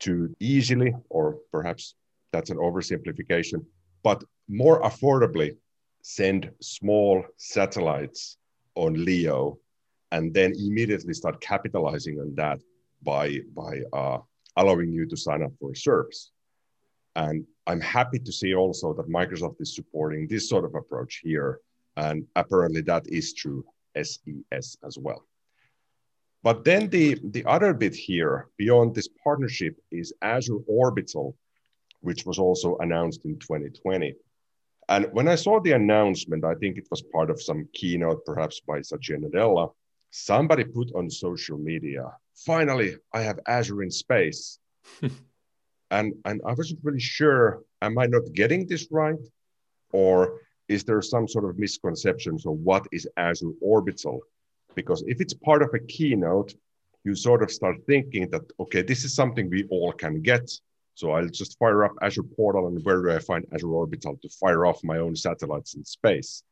to 0.00 0.34
easily, 0.40 0.94
or 1.08 1.38
perhaps 1.52 1.94
that's 2.32 2.50
an 2.50 2.56
oversimplification, 2.56 3.64
but 4.02 4.22
more 4.48 4.80
affordably 4.82 5.56
send 6.02 6.50
small 6.60 7.24
satellites 7.36 8.36
on 8.74 9.04
LEO 9.04 9.58
and 10.12 10.32
then 10.32 10.52
immediately 10.56 11.14
start 11.14 11.40
capitalizing 11.40 12.18
on 12.20 12.34
that 12.34 12.58
by, 13.02 13.40
by 13.54 13.80
uh, 13.92 14.18
allowing 14.56 14.92
you 14.92 15.06
to 15.06 15.16
sign 15.16 15.42
up 15.42 15.52
for 15.60 15.72
a 15.72 15.76
service. 15.76 16.32
And 17.16 17.44
I'm 17.70 17.80
happy 17.80 18.18
to 18.18 18.32
see 18.32 18.52
also 18.52 18.92
that 18.94 19.08
Microsoft 19.08 19.60
is 19.60 19.76
supporting 19.76 20.26
this 20.26 20.48
sort 20.48 20.64
of 20.64 20.74
approach 20.74 21.20
here. 21.22 21.60
And 21.96 22.26
apparently 22.34 22.80
that 22.82 23.06
is 23.06 23.32
true 23.32 23.64
SES 23.94 24.76
as 24.88 24.98
well. 24.98 25.24
But 26.42 26.64
then 26.64 26.88
the, 26.88 27.20
the 27.22 27.44
other 27.44 27.72
bit 27.72 27.94
here 27.94 28.48
beyond 28.56 28.94
this 28.94 29.08
partnership 29.22 29.76
is 29.92 30.12
Azure 30.20 30.62
Orbital, 30.66 31.36
which 32.00 32.26
was 32.26 32.38
also 32.40 32.76
announced 32.78 33.24
in 33.24 33.38
2020. 33.38 34.14
And 34.88 35.06
when 35.12 35.28
I 35.28 35.36
saw 35.36 35.60
the 35.60 35.72
announcement, 35.72 36.44
I 36.44 36.54
think 36.54 36.76
it 36.76 36.88
was 36.90 37.02
part 37.02 37.30
of 37.30 37.40
some 37.40 37.68
keynote, 37.72 38.24
perhaps 38.24 38.60
by 38.66 38.80
Satya 38.80 39.18
Nadella. 39.18 39.70
Somebody 40.10 40.64
put 40.64 40.90
on 40.96 41.08
social 41.08 41.56
media, 41.56 42.10
finally, 42.34 42.96
I 43.12 43.20
have 43.20 43.38
Azure 43.46 43.84
in 43.84 43.92
space. 43.92 44.58
and, 45.90 46.14
and 46.24 46.40
I 46.46 46.52
wasn't 46.54 46.80
really 46.82 47.00
sure, 47.00 47.62
am 47.82 47.98
I 47.98 48.06
not 48.06 48.32
getting 48.32 48.66
this 48.66 48.88
right? 48.90 49.16
Or 49.92 50.40
is 50.68 50.84
there 50.84 51.02
some 51.02 51.26
sort 51.26 51.44
of 51.44 51.58
misconception? 51.58 52.38
So, 52.38 52.52
what 52.52 52.86
is 52.92 53.08
Azure 53.16 53.52
Orbital? 53.60 54.20
Because 54.74 55.02
if 55.06 55.20
it's 55.20 55.34
part 55.34 55.62
of 55.62 55.70
a 55.74 55.80
keynote, 55.80 56.54
you 57.04 57.14
sort 57.14 57.42
of 57.42 57.50
start 57.50 57.76
thinking 57.86 58.30
that, 58.30 58.42
okay, 58.60 58.82
this 58.82 59.04
is 59.04 59.14
something 59.14 59.50
we 59.50 59.64
all 59.70 59.92
can 59.92 60.22
get 60.22 60.48
so 61.00 61.12
I'll 61.12 61.28
just 61.28 61.58
fire 61.58 61.82
up 61.84 61.92
Azure 62.02 62.22
Portal 62.22 62.66
and 62.66 62.84
where 62.84 63.00
do 63.02 63.10
I 63.10 63.20
find 63.20 63.46
Azure 63.54 63.72
Orbital 63.72 64.18
to 64.20 64.28
fire 64.28 64.66
off 64.66 64.84
my 64.84 64.98
own 64.98 65.16
satellites 65.16 65.72
in 65.72 65.82
space 65.82 66.42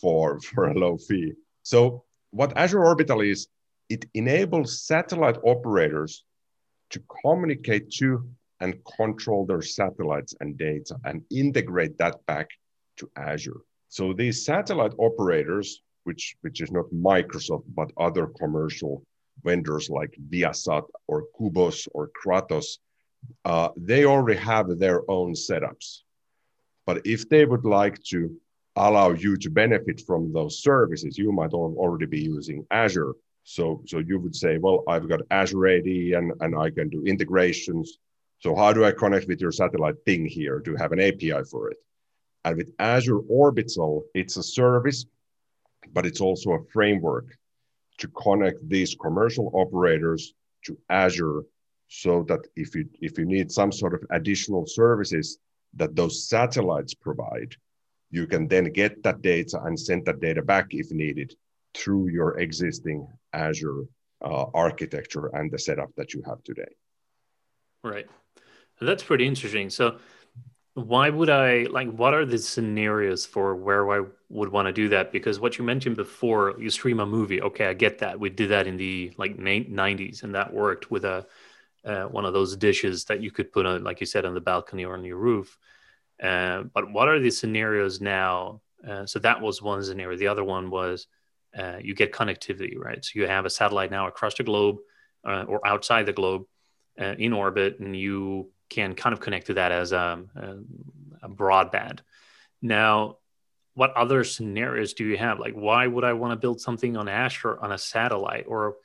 for, 0.00 0.40
for 0.54 0.68
a 0.68 0.74
low 0.74 0.96
fee. 0.96 1.34
So 1.62 2.04
what 2.30 2.56
Azure 2.56 2.82
Orbital 2.82 3.20
is, 3.20 3.48
it 3.90 4.06
enables 4.14 4.80
satellite 4.86 5.36
operators 5.44 6.24
to 6.90 7.02
communicate 7.22 7.90
to 7.98 8.26
and 8.60 8.82
control 8.96 9.44
their 9.46 9.62
satellites 9.62 10.34
and 10.40 10.56
data 10.56 10.96
and 11.04 11.22
integrate 11.30 11.98
that 11.98 12.24
back 12.26 12.48
to 12.96 13.10
Azure. 13.16 13.60
So 13.88 14.12
these 14.12 14.44
satellite 14.44 14.94
operators, 14.98 15.82
which, 16.04 16.36
which 16.42 16.60
is 16.60 16.70
not 16.70 16.86
Microsoft, 16.92 17.64
but 17.74 17.90
other 17.96 18.26
commercial 18.26 19.04
vendors 19.42 19.90
like 19.90 20.16
Viasat 20.30 20.84
or 21.06 21.24
Kubos 21.38 21.88
or 21.92 22.10
Kratos, 22.18 22.78
uh, 23.44 23.70
they 23.76 24.04
already 24.04 24.38
have 24.38 24.78
their 24.78 25.08
own 25.10 25.32
setups. 25.32 26.00
But 26.86 27.06
if 27.06 27.28
they 27.28 27.44
would 27.44 27.64
like 27.64 28.02
to 28.04 28.36
allow 28.76 29.10
you 29.12 29.36
to 29.36 29.50
benefit 29.50 30.00
from 30.00 30.32
those 30.32 30.62
services, 30.62 31.16
you 31.16 31.32
might 31.32 31.52
already 31.52 32.06
be 32.06 32.20
using 32.20 32.66
Azure. 32.70 33.14
So, 33.44 33.82
so 33.86 33.98
you 33.98 34.18
would 34.18 34.34
say, 34.34 34.58
well, 34.58 34.84
I've 34.88 35.08
got 35.08 35.20
Azure 35.30 35.66
AD 35.66 35.86
and, 35.86 36.32
and 36.40 36.58
I 36.58 36.70
can 36.70 36.88
do 36.88 37.04
integrations. 37.04 37.98
So 38.44 38.54
how 38.54 38.74
do 38.74 38.84
I 38.84 38.92
connect 38.92 39.26
with 39.26 39.40
your 39.40 39.52
satellite 39.52 40.04
thing 40.04 40.26
here? 40.26 40.58
Do 40.58 40.72
you 40.72 40.76
have 40.76 40.92
an 40.92 41.00
API 41.00 41.44
for 41.50 41.70
it? 41.70 41.78
And 42.44 42.58
with 42.58 42.74
Azure 42.78 43.20
Orbital, 43.20 44.04
it's 44.12 44.36
a 44.36 44.42
service, 44.42 45.06
but 45.94 46.04
it's 46.04 46.20
also 46.20 46.50
a 46.52 46.64
framework 46.70 47.38
to 48.00 48.08
connect 48.08 48.68
these 48.68 48.94
commercial 48.96 49.50
operators 49.54 50.34
to 50.66 50.76
Azure 50.90 51.44
so 51.88 52.22
that 52.28 52.40
if 52.54 52.74
you 52.74 52.86
if 53.00 53.16
you 53.16 53.24
need 53.24 53.50
some 53.50 53.72
sort 53.72 53.94
of 53.94 54.04
additional 54.10 54.66
services 54.66 55.38
that 55.72 55.96
those 55.96 56.28
satellites 56.28 56.92
provide, 56.92 57.56
you 58.10 58.26
can 58.26 58.46
then 58.46 58.64
get 58.64 59.02
that 59.04 59.22
data 59.22 59.58
and 59.64 59.80
send 59.80 60.04
that 60.04 60.20
data 60.20 60.42
back 60.42 60.66
if 60.72 60.90
needed 60.90 61.34
through 61.72 62.08
your 62.08 62.38
existing 62.38 63.08
Azure 63.32 63.84
uh, 64.22 64.44
architecture 64.52 65.28
and 65.28 65.50
the 65.50 65.58
setup 65.58 65.88
that 65.96 66.12
you 66.12 66.22
have 66.26 66.44
today. 66.44 66.72
Right. 67.82 68.06
That's 68.80 69.02
pretty 69.02 69.26
interesting. 69.26 69.70
So, 69.70 69.98
why 70.74 71.08
would 71.08 71.30
I 71.30 71.64
like? 71.64 71.88
What 71.92 72.14
are 72.14 72.24
the 72.24 72.38
scenarios 72.38 73.24
for 73.24 73.54
where 73.54 73.88
I 73.92 74.06
would 74.28 74.48
want 74.50 74.66
to 74.66 74.72
do 74.72 74.88
that? 74.88 75.12
Because 75.12 75.38
what 75.38 75.56
you 75.56 75.64
mentioned 75.64 75.96
before, 75.96 76.54
you 76.58 76.68
stream 76.68 76.98
a 76.98 77.06
movie. 77.06 77.40
Okay, 77.40 77.66
I 77.66 77.74
get 77.74 77.98
that. 77.98 78.18
We 78.18 78.30
did 78.30 78.50
that 78.50 78.66
in 78.66 78.76
the 78.76 79.12
like 79.16 79.36
'90s, 79.36 80.24
and 80.24 80.34
that 80.34 80.52
worked 80.52 80.90
with 80.90 81.04
a 81.04 81.26
uh, 81.84 82.04
one 82.04 82.24
of 82.24 82.32
those 82.32 82.56
dishes 82.56 83.04
that 83.04 83.20
you 83.20 83.30
could 83.30 83.52
put 83.52 83.66
on, 83.66 83.84
like 83.84 84.00
you 84.00 84.06
said, 84.06 84.24
on 84.24 84.34
the 84.34 84.40
balcony 84.40 84.84
or 84.84 84.94
on 84.94 85.04
your 85.04 85.18
roof. 85.18 85.58
Uh, 86.22 86.62
but 86.72 86.90
what 86.90 87.08
are 87.08 87.20
the 87.20 87.30
scenarios 87.30 88.00
now? 88.00 88.62
Uh, 88.86 89.06
so 89.06 89.18
that 89.18 89.40
was 89.40 89.62
one 89.62 89.82
scenario. 89.82 90.16
The 90.16 90.28
other 90.28 90.44
one 90.44 90.70
was 90.70 91.06
uh, 91.56 91.78
you 91.82 91.94
get 91.94 92.12
connectivity, 92.12 92.76
right? 92.76 93.04
So 93.04 93.12
you 93.18 93.26
have 93.26 93.46
a 93.46 93.50
satellite 93.50 93.90
now 93.90 94.08
across 94.08 94.34
the 94.34 94.42
globe 94.42 94.78
uh, 95.24 95.44
or 95.46 95.66
outside 95.66 96.06
the 96.06 96.12
globe 96.12 96.44
uh, 97.00 97.14
in 97.18 97.32
orbit, 97.32 97.80
and 97.80 97.96
you 97.96 98.50
can 98.70 98.94
kind 98.94 99.12
of 99.12 99.20
connect 99.20 99.46
to 99.46 99.54
that 99.54 99.72
as 99.72 99.92
a, 99.92 100.22
a, 100.36 100.56
a 101.22 101.28
broadband. 101.28 102.00
Now, 102.62 103.18
what 103.74 103.92
other 103.96 104.24
scenarios 104.24 104.94
do 104.94 105.04
you 105.04 105.16
have? 105.16 105.38
Like, 105.38 105.54
why 105.54 105.86
would 105.86 106.04
I 106.04 106.12
want 106.12 106.32
to 106.32 106.36
build 106.36 106.60
something 106.60 106.96
on 106.96 107.08
Azure 107.08 107.58
on 107.60 107.72
a 107.72 107.78
satellite? 107.78 108.46
Or 108.46 108.76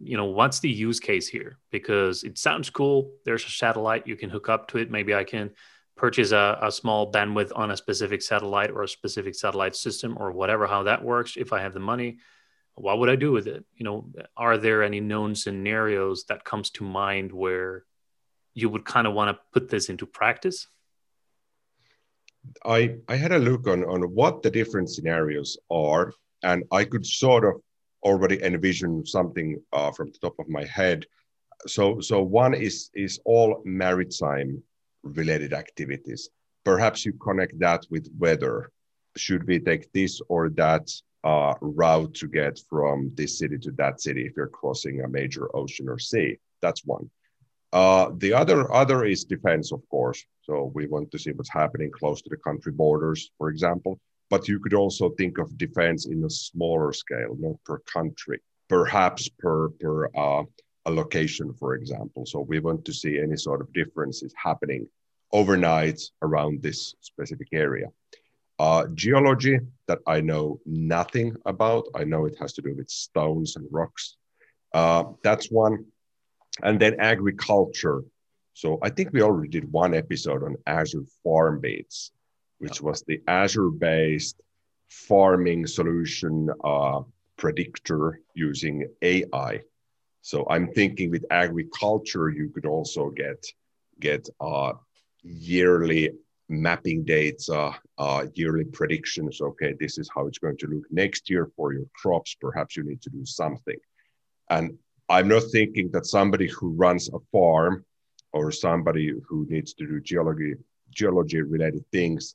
you 0.00 0.16
know 0.16 0.26
what's 0.26 0.60
the 0.60 0.70
use 0.70 1.00
case 1.00 1.28
here? 1.28 1.58
Because 1.70 2.24
it 2.24 2.38
sounds 2.38 2.70
cool. 2.70 3.12
There's 3.24 3.44
a 3.44 3.50
satellite. 3.50 4.06
You 4.06 4.16
can 4.16 4.30
hook 4.30 4.48
up 4.48 4.68
to 4.68 4.78
it. 4.78 4.90
Maybe 4.90 5.14
i 5.14 5.24
can 5.24 5.50
purchase 5.96 6.30
a, 6.30 6.58
a 6.62 6.70
small 6.70 7.10
bandwidth 7.10 7.50
on 7.56 7.72
a 7.72 7.76
specific 7.76 8.22
satellite 8.22 8.70
or 8.70 8.84
a 8.84 8.88
specific 8.88 9.34
satellite 9.34 9.74
system 9.74 10.16
or 10.16 10.30
whatever 10.30 10.64
how 10.64 10.84
that 10.84 11.02
works 11.02 11.36
if 11.36 11.52
i 11.52 11.60
have 11.60 11.74
the 11.74 11.80
money. 11.80 12.18
What 12.74 12.98
would 12.98 13.08
i 13.08 13.16
do 13.16 13.32
with 13.32 13.46
it? 13.46 13.64
You 13.74 13.84
know 13.84 14.10
are 14.36 14.58
there 14.58 14.82
any 14.82 15.00
known 15.00 15.34
scenarios 15.34 16.24
that 16.24 16.44
comes 16.44 16.70
to 16.70 16.84
mind 16.84 17.32
where 17.32 17.84
you 18.60 18.68
would 18.68 18.84
kind 18.84 19.06
of 19.06 19.14
want 19.14 19.28
to 19.34 19.40
put 19.52 19.68
this 19.68 19.88
into 19.88 20.06
practice 20.06 20.68
i 22.64 22.94
i 23.08 23.16
had 23.16 23.32
a 23.32 23.38
look 23.38 23.66
on 23.66 23.84
on 23.84 24.02
what 24.18 24.42
the 24.42 24.50
different 24.50 24.88
scenarios 24.88 25.56
are 25.70 26.12
and 26.42 26.64
i 26.72 26.82
could 26.84 27.04
sort 27.04 27.44
of 27.44 27.54
already 28.02 28.42
envision 28.42 29.04
something 29.04 29.60
uh, 29.72 29.90
from 29.92 30.10
the 30.10 30.18
top 30.18 30.38
of 30.38 30.48
my 30.48 30.64
head. 30.64 31.06
So, 31.66 32.00
so 32.00 32.22
one 32.22 32.54
is 32.54 32.90
is 32.94 33.18
all 33.24 33.62
maritime 33.64 34.62
related 35.02 35.52
activities. 35.52 36.30
Perhaps 36.64 37.04
you 37.04 37.12
connect 37.14 37.58
that 37.58 37.86
with 37.90 38.08
weather. 38.18 38.70
Should 39.16 39.44
we 39.46 39.58
take 39.58 39.92
this 39.92 40.20
or 40.28 40.50
that 40.50 40.90
uh, 41.24 41.54
route 41.60 42.14
to 42.14 42.28
get 42.28 42.60
from 42.70 43.10
this 43.14 43.38
city 43.38 43.58
to 43.58 43.72
that 43.72 44.00
city 44.00 44.26
if 44.26 44.36
you're 44.36 44.46
crossing 44.60 45.02
a 45.02 45.08
major 45.08 45.54
ocean 45.56 45.88
or 45.88 45.98
sea? 45.98 46.38
That's 46.62 46.84
one. 46.84 47.10
Uh, 47.72 48.10
the 48.16 48.32
other 48.32 48.72
other 48.72 49.04
is 49.04 49.24
defense, 49.24 49.72
of 49.72 49.82
course. 49.88 50.24
So 50.42 50.72
we 50.74 50.86
want 50.86 51.10
to 51.10 51.18
see 51.18 51.32
what's 51.32 51.52
happening 51.52 51.90
close 51.90 52.22
to 52.22 52.30
the 52.30 52.36
country 52.38 52.72
borders, 52.72 53.30
for 53.38 53.50
example 53.50 54.00
but 54.30 54.48
you 54.48 54.60
could 54.60 54.74
also 54.74 55.10
think 55.10 55.38
of 55.38 55.56
defense 55.56 56.06
in 56.06 56.22
a 56.24 56.30
smaller 56.30 56.92
scale, 56.92 57.36
not 57.38 57.56
per 57.64 57.78
country, 57.80 58.40
perhaps 58.68 59.28
per 59.38 59.70
per 59.70 60.08
uh, 60.14 60.44
a 60.86 60.90
location, 60.90 61.52
for 61.54 61.74
example. 61.74 62.26
So 62.26 62.40
we 62.40 62.60
want 62.60 62.84
to 62.84 62.92
see 62.92 63.18
any 63.18 63.36
sort 63.36 63.60
of 63.60 63.72
differences 63.72 64.34
happening 64.36 64.86
overnight 65.32 66.00
around 66.22 66.62
this 66.62 66.94
specific 67.00 67.48
area. 67.52 67.88
Uh, 68.58 68.86
geology 68.94 69.58
that 69.86 69.98
I 70.06 70.20
know 70.20 70.60
nothing 70.66 71.36
about. 71.46 71.84
I 71.94 72.04
know 72.04 72.26
it 72.26 72.36
has 72.40 72.52
to 72.54 72.62
do 72.62 72.74
with 72.74 72.90
stones 72.90 73.56
and 73.56 73.66
rocks. 73.70 74.16
Uh, 74.74 75.04
that's 75.22 75.50
one. 75.50 75.86
And 76.62 76.80
then 76.80 76.96
agriculture. 76.98 78.02
So 78.54 78.78
I 78.82 78.90
think 78.90 79.12
we 79.12 79.22
already 79.22 79.48
did 79.48 79.70
one 79.70 79.94
episode 79.94 80.42
on 80.42 80.56
Azure 80.66 81.04
FarmBeats 81.24 82.10
which 82.58 82.80
was 82.82 83.02
the 83.06 83.20
Azure 83.26 83.70
based 83.70 84.40
farming 84.88 85.66
solution 85.66 86.48
uh, 86.64 87.00
predictor 87.36 88.20
using 88.34 88.86
AI. 89.02 89.60
So 90.22 90.46
I'm 90.50 90.72
thinking 90.72 91.10
with 91.10 91.24
agriculture, 91.30 92.28
you 92.28 92.50
could 92.50 92.66
also 92.66 93.10
get 93.10 93.46
get 94.00 94.28
uh, 94.40 94.72
yearly 95.22 96.10
mapping 96.48 97.04
data, 97.04 97.74
uh, 97.98 98.26
yearly 98.34 98.64
predictions. 98.64 99.40
Okay, 99.40 99.74
this 99.78 99.98
is 99.98 100.10
how 100.14 100.26
it's 100.26 100.38
going 100.38 100.56
to 100.58 100.66
look 100.66 100.84
next 100.90 101.30
year 101.30 101.50
for 101.56 101.72
your 101.72 101.86
crops. 101.94 102.36
Perhaps 102.40 102.76
you 102.76 102.84
need 102.84 103.02
to 103.02 103.10
do 103.10 103.24
something. 103.24 103.76
And 104.50 104.78
I'm 105.08 105.28
not 105.28 105.44
thinking 105.52 105.90
that 105.92 106.06
somebody 106.06 106.48
who 106.48 106.70
runs 106.70 107.08
a 107.08 107.18
farm 107.32 107.84
or 108.32 108.50
somebody 108.52 109.12
who 109.26 109.46
needs 109.48 109.72
to 109.74 109.86
do 109.86 110.00
geology 110.00 110.54
geology 110.90 111.40
related 111.42 111.84
things 111.92 112.34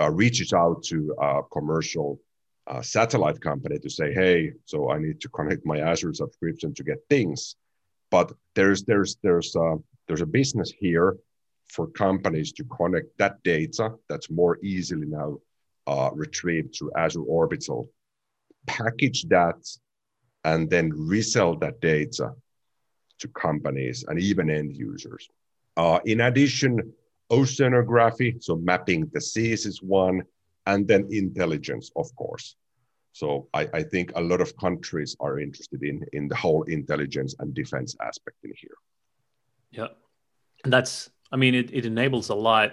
uh, 0.00 0.10
reaches 0.10 0.52
out 0.52 0.82
to 0.84 1.14
a 1.20 1.42
commercial 1.52 2.20
uh, 2.66 2.82
satellite 2.82 3.40
company 3.40 3.78
to 3.78 3.90
say, 3.90 4.12
"Hey, 4.12 4.52
so 4.64 4.90
I 4.90 4.98
need 4.98 5.20
to 5.20 5.28
connect 5.28 5.64
my 5.64 5.78
Azure 5.78 6.14
subscription 6.14 6.74
to 6.74 6.84
get 6.84 6.98
things." 7.08 7.56
But 8.10 8.32
there's 8.54 8.84
there's 8.84 9.16
there's 9.22 9.54
a, 9.56 9.60
uh, 9.60 9.76
there's 10.06 10.20
a 10.20 10.26
business 10.26 10.70
here 10.70 11.16
for 11.68 11.86
companies 11.88 12.52
to 12.52 12.64
connect 12.64 13.16
that 13.18 13.42
data 13.42 13.94
that's 14.08 14.30
more 14.30 14.58
easily 14.62 15.06
now 15.06 15.38
uh, 15.86 16.10
retrieved 16.14 16.74
through 16.74 16.92
Azure 16.96 17.22
Orbital, 17.22 17.90
package 18.66 19.24
that, 19.24 19.56
and 20.44 20.70
then 20.70 20.90
resell 20.94 21.56
that 21.56 21.80
data 21.80 22.32
to 23.18 23.28
companies 23.28 24.04
and 24.08 24.18
even 24.18 24.50
end 24.50 24.74
users. 24.74 25.28
Uh, 25.76 25.98
in 26.04 26.22
addition, 26.22 26.92
oceanography, 27.30 28.42
so 28.42 28.56
mapping 28.56 29.08
the 29.12 29.20
seas 29.20 29.66
is 29.66 29.82
one, 29.82 30.22
and 30.66 30.86
then 30.86 31.06
intelligence, 31.10 31.90
of 31.96 32.14
course. 32.16 32.56
So 33.12 33.48
I, 33.54 33.68
I, 33.74 33.82
think 33.82 34.12
a 34.14 34.20
lot 34.20 34.40
of 34.40 34.56
countries 34.56 35.16
are 35.18 35.40
interested 35.40 35.82
in 35.82 36.04
in 36.12 36.28
the 36.28 36.36
whole 36.36 36.62
intelligence 36.64 37.34
and 37.40 37.52
defense 37.52 37.96
aspect 38.00 38.36
in 38.44 38.52
here. 38.56 38.76
Yeah, 39.70 39.88
and 40.62 40.72
that's 40.72 41.10
I 41.32 41.36
mean 41.36 41.54
it, 41.54 41.70
it 41.72 41.84
enables 41.84 42.28
a 42.28 42.34
lot, 42.34 42.72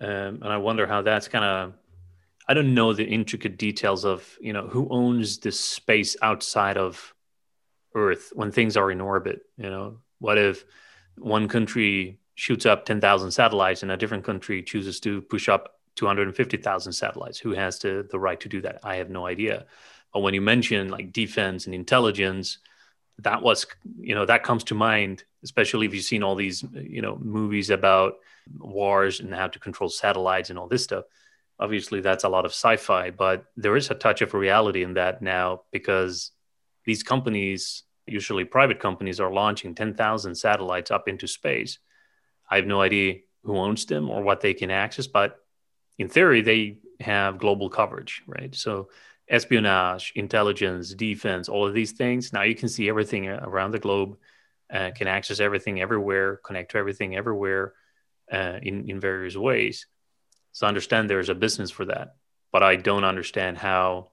um, 0.00 0.40
and 0.42 0.46
I 0.46 0.56
wonder 0.56 0.86
how 0.86 1.02
that's 1.02 1.28
kind 1.28 1.44
of 1.44 1.72
I 2.48 2.54
don't 2.54 2.74
know 2.74 2.92
the 2.92 3.04
intricate 3.04 3.58
details 3.58 4.04
of 4.04 4.38
you 4.40 4.52
know 4.52 4.66
who 4.68 4.88
owns 4.90 5.38
this 5.38 5.58
space 5.58 6.16
outside 6.22 6.76
of 6.76 7.14
Earth 7.94 8.32
when 8.34 8.52
things 8.52 8.76
are 8.76 8.90
in 8.90 9.00
orbit. 9.00 9.42
You 9.56 9.70
know, 9.70 9.98
what 10.18 10.38
if 10.38 10.64
one 11.18 11.48
country 11.48 12.18
shoots 12.36 12.66
up 12.66 12.84
10,000 12.84 13.30
satellites 13.30 13.82
and 13.82 13.90
a 13.90 13.96
different 13.96 14.22
country 14.22 14.62
chooses 14.62 15.00
to 15.00 15.22
push 15.22 15.48
up 15.48 15.80
250,000 15.96 16.92
satellites. 16.92 17.38
Who 17.38 17.52
has 17.52 17.78
to, 17.80 18.02
the 18.04 18.18
right 18.18 18.38
to 18.40 18.48
do 18.48 18.60
that? 18.60 18.80
I 18.84 18.96
have 18.96 19.10
no 19.10 19.26
idea. 19.26 19.64
But 20.12 20.20
when 20.20 20.34
you 20.34 20.42
mention 20.42 20.90
like 20.90 21.12
defense 21.12 21.66
and 21.66 21.74
intelligence, 21.74 22.58
that 23.20 23.42
was, 23.42 23.66
you 23.98 24.14
know, 24.14 24.26
that 24.26 24.42
comes 24.42 24.64
to 24.64 24.74
mind, 24.74 25.24
especially 25.42 25.86
if 25.86 25.94
you've 25.94 26.04
seen 26.04 26.22
all 26.22 26.34
these, 26.34 26.62
you 26.74 27.00
know, 27.00 27.16
movies 27.16 27.70
about 27.70 28.16
wars 28.58 29.20
and 29.20 29.34
how 29.34 29.48
to 29.48 29.58
control 29.58 29.88
satellites 29.88 30.50
and 30.50 30.58
all 30.58 30.68
this 30.68 30.84
stuff. 30.84 31.04
Obviously, 31.58 32.00
that's 32.00 32.24
a 32.24 32.28
lot 32.28 32.44
of 32.44 32.52
sci 32.52 32.76
fi, 32.76 33.10
but 33.10 33.46
there 33.56 33.76
is 33.76 33.90
a 33.90 33.94
touch 33.94 34.20
of 34.20 34.34
reality 34.34 34.82
in 34.82 34.94
that 34.94 35.22
now 35.22 35.62
because 35.72 36.32
these 36.84 37.02
companies 37.02 37.84
Usually, 38.06 38.44
private 38.44 38.78
companies 38.78 39.18
are 39.18 39.32
launching 39.32 39.74
10,000 39.74 40.34
satellites 40.34 40.90
up 40.92 41.08
into 41.08 41.26
space. 41.26 41.78
I 42.48 42.56
have 42.56 42.66
no 42.66 42.80
idea 42.80 43.16
who 43.42 43.56
owns 43.56 43.84
them 43.84 44.10
or 44.10 44.22
what 44.22 44.40
they 44.40 44.54
can 44.54 44.70
access, 44.70 45.08
but 45.08 45.38
in 45.98 46.08
theory, 46.08 46.40
they 46.40 46.78
have 47.00 47.38
global 47.38 47.68
coverage, 47.68 48.22
right? 48.26 48.54
So, 48.54 48.90
espionage, 49.28 50.12
intelligence, 50.14 50.94
defense, 50.94 51.48
all 51.48 51.66
of 51.66 51.74
these 51.74 51.92
things. 51.92 52.32
Now 52.32 52.42
you 52.42 52.54
can 52.54 52.68
see 52.68 52.88
everything 52.88 53.26
around 53.26 53.72
the 53.72 53.80
globe, 53.80 54.16
uh, 54.72 54.92
can 54.94 55.08
access 55.08 55.40
everything 55.40 55.80
everywhere, 55.80 56.36
connect 56.36 56.70
to 56.72 56.78
everything 56.78 57.16
everywhere 57.16 57.74
uh, 58.30 58.60
in, 58.62 58.88
in 58.88 59.00
various 59.00 59.36
ways. 59.36 59.88
So, 60.56 60.66
I 60.66 60.68
understand 60.68 61.10
there's 61.10 61.28
a 61.28 61.34
business 61.34 61.70
for 61.70 61.84
that, 61.84 62.14
but 62.50 62.62
I 62.62 62.76
don't 62.76 63.04
understand 63.04 63.58
how, 63.58 64.08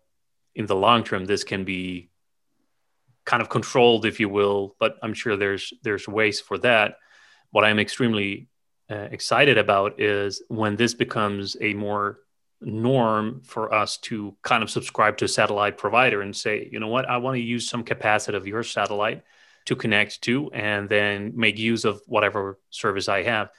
in 0.53 0.65
the 0.65 0.75
long 0.75 1.05
term, 1.05 1.23
this 1.23 1.45
can 1.45 1.63
be 1.63 2.09
kind 3.23 3.41
of 3.41 3.47
controlled, 3.47 4.05
if 4.05 4.19
you 4.19 4.27
will. 4.27 4.75
But 4.77 4.97
I'm 5.01 5.13
sure 5.13 5.37
there's 5.37 5.71
there's 5.83 6.05
ways 6.05 6.41
for 6.41 6.57
that. 6.57 6.97
What 7.51 7.63
I'm 7.63 7.79
extremely 7.79 8.49
uh, 8.91 9.07
excited 9.09 9.57
about 9.57 10.01
is 10.01 10.43
when 10.49 10.75
this 10.75 10.93
becomes 10.93 11.55
a 11.61 11.75
more 11.75 12.19
norm 12.59 13.39
for 13.45 13.73
us 13.73 13.95
to 14.09 14.35
kind 14.41 14.63
of 14.63 14.69
subscribe 14.69 15.15
to 15.19 15.25
a 15.25 15.29
satellite 15.29 15.77
provider 15.77 16.21
and 16.21 16.35
say, 16.35 16.67
you 16.69 16.81
know 16.81 16.89
what, 16.89 17.09
I 17.09 17.19
want 17.19 17.35
to 17.35 17.41
use 17.41 17.69
some 17.69 17.85
capacity 17.85 18.35
of 18.35 18.45
your 18.45 18.63
satellite 18.63 19.23
to 19.67 19.77
connect 19.77 20.21
to 20.23 20.51
and 20.51 20.89
then 20.89 21.31
make 21.37 21.57
use 21.57 21.85
of 21.85 22.01
whatever 22.05 22.59
service 22.69 23.07
I 23.07 23.23
have. 23.23 23.49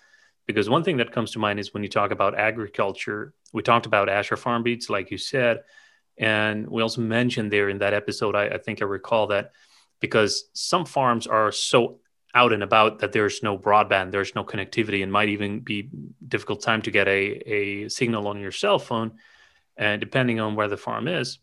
Because 0.46 0.68
one 0.68 0.84
thing 0.84 0.98
that 0.98 1.12
comes 1.12 1.32
to 1.32 1.38
mind 1.38 1.58
is 1.58 1.72
when 1.72 1.82
you 1.82 1.88
talk 1.88 2.10
about 2.10 2.38
agriculture, 2.38 3.32
we 3.52 3.62
talked 3.62 3.86
about 3.86 4.08
Azure 4.08 4.36
Farm 4.36 4.62
Beats, 4.62 4.90
like 4.90 5.10
you 5.10 5.18
said. 5.18 5.62
And 6.18 6.68
we 6.68 6.82
also 6.82 7.00
mentioned 7.00 7.50
there 7.50 7.68
in 7.68 7.78
that 7.78 7.94
episode, 7.94 8.36
I, 8.36 8.48
I 8.48 8.58
think 8.58 8.82
I 8.82 8.84
recall 8.84 9.28
that 9.28 9.52
because 10.00 10.44
some 10.52 10.84
farms 10.84 11.26
are 11.26 11.50
so 11.50 12.00
out 12.34 12.52
and 12.52 12.62
about 12.62 12.98
that 12.98 13.12
there's 13.12 13.42
no 13.42 13.56
broadband, 13.56 14.10
there's 14.10 14.34
no 14.34 14.44
connectivity, 14.44 15.02
and 15.02 15.12
might 15.12 15.28
even 15.28 15.60
be 15.60 15.88
difficult 16.26 16.62
time 16.62 16.82
to 16.82 16.90
get 16.90 17.06
a, 17.06 17.20
a 17.50 17.88
signal 17.88 18.26
on 18.26 18.40
your 18.40 18.52
cell 18.52 18.78
phone, 18.78 19.12
and 19.76 20.00
depending 20.00 20.40
on 20.40 20.56
where 20.56 20.68
the 20.68 20.76
farm 20.76 21.06
is. 21.08 21.38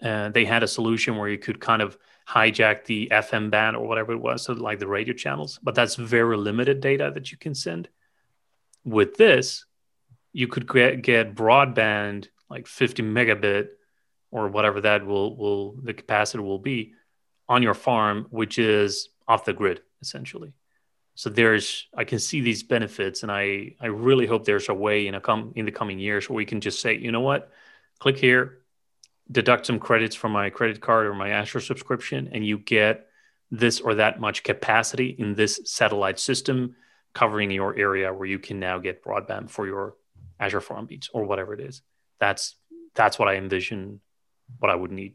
Uh, 0.00 0.28
they 0.28 0.44
had 0.44 0.62
a 0.62 0.68
solution 0.68 1.16
where 1.16 1.28
you 1.28 1.38
could 1.38 1.60
kind 1.60 1.82
of 1.82 1.98
hijack 2.28 2.84
the 2.84 3.08
FM 3.10 3.50
band 3.50 3.76
or 3.76 3.88
whatever 3.88 4.12
it 4.12 4.20
was, 4.20 4.44
so 4.44 4.52
like 4.52 4.78
the 4.78 4.86
radio 4.86 5.12
channels, 5.12 5.58
but 5.62 5.74
that's 5.74 5.96
very 5.96 6.36
limited 6.36 6.80
data 6.80 7.10
that 7.12 7.32
you 7.32 7.38
can 7.38 7.54
send. 7.54 7.88
With 8.88 9.16
this, 9.16 9.66
you 10.32 10.48
could 10.48 10.66
get, 10.66 11.02
get 11.02 11.34
broadband 11.34 12.28
like 12.48 12.66
50 12.66 13.02
megabit 13.02 13.68
or 14.30 14.48
whatever 14.48 14.80
that 14.82 15.04
will 15.04 15.36
will 15.36 15.72
the 15.82 15.94
capacity 15.94 16.42
will 16.42 16.58
be 16.58 16.94
on 17.48 17.62
your 17.62 17.74
farm, 17.74 18.26
which 18.30 18.58
is 18.58 19.10
off 19.26 19.44
the 19.44 19.52
grid 19.52 19.80
essentially. 20.00 20.52
So 21.14 21.30
there's 21.30 21.88
I 21.94 22.04
can 22.04 22.18
see 22.18 22.40
these 22.40 22.62
benefits, 22.62 23.22
and 23.22 23.32
I 23.32 23.74
I 23.80 23.86
really 23.86 24.26
hope 24.26 24.44
there's 24.44 24.68
a 24.68 24.74
way 24.74 25.06
in 25.06 25.14
a 25.14 25.20
come 25.20 25.52
in 25.56 25.64
the 25.64 25.72
coming 25.72 25.98
years 25.98 26.28
where 26.28 26.36
we 26.36 26.44
can 26.44 26.60
just 26.60 26.80
say, 26.80 26.96
you 26.96 27.10
know 27.10 27.20
what, 27.20 27.50
click 27.98 28.18
here, 28.18 28.58
deduct 29.30 29.66
some 29.66 29.78
credits 29.78 30.14
from 30.14 30.32
my 30.32 30.50
credit 30.50 30.80
card 30.80 31.06
or 31.06 31.14
my 31.14 31.30
Azure 31.30 31.60
subscription, 31.60 32.30
and 32.32 32.46
you 32.46 32.58
get 32.58 33.06
this 33.50 33.80
or 33.80 33.94
that 33.94 34.20
much 34.20 34.42
capacity 34.42 35.16
in 35.18 35.34
this 35.34 35.60
satellite 35.64 36.20
system 36.20 36.76
covering 37.14 37.50
your 37.50 37.76
area 37.76 38.12
where 38.12 38.26
you 38.26 38.38
can 38.38 38.60
now 38.60 38.78
get 38.78 39.02
broadband 39.02 39.50
for 39.50 39.66
your 39.66 39.94
Azure 40.40 40.60
Farm 40.60 40.86
Beats 40.86 41.08
or 41.12 41.24
whatever 41.24 41.52
it 41.54 41.60
is. 41.60 41.82
That's 42.20 42.56
that's 42.94 43.18
what 43.18 43.28
I 43.28 43.36
envision 43.36 44.00
what 44.58 44.70
I 44.70 44.74
would 44.74 44.92
need. 44.92 45.14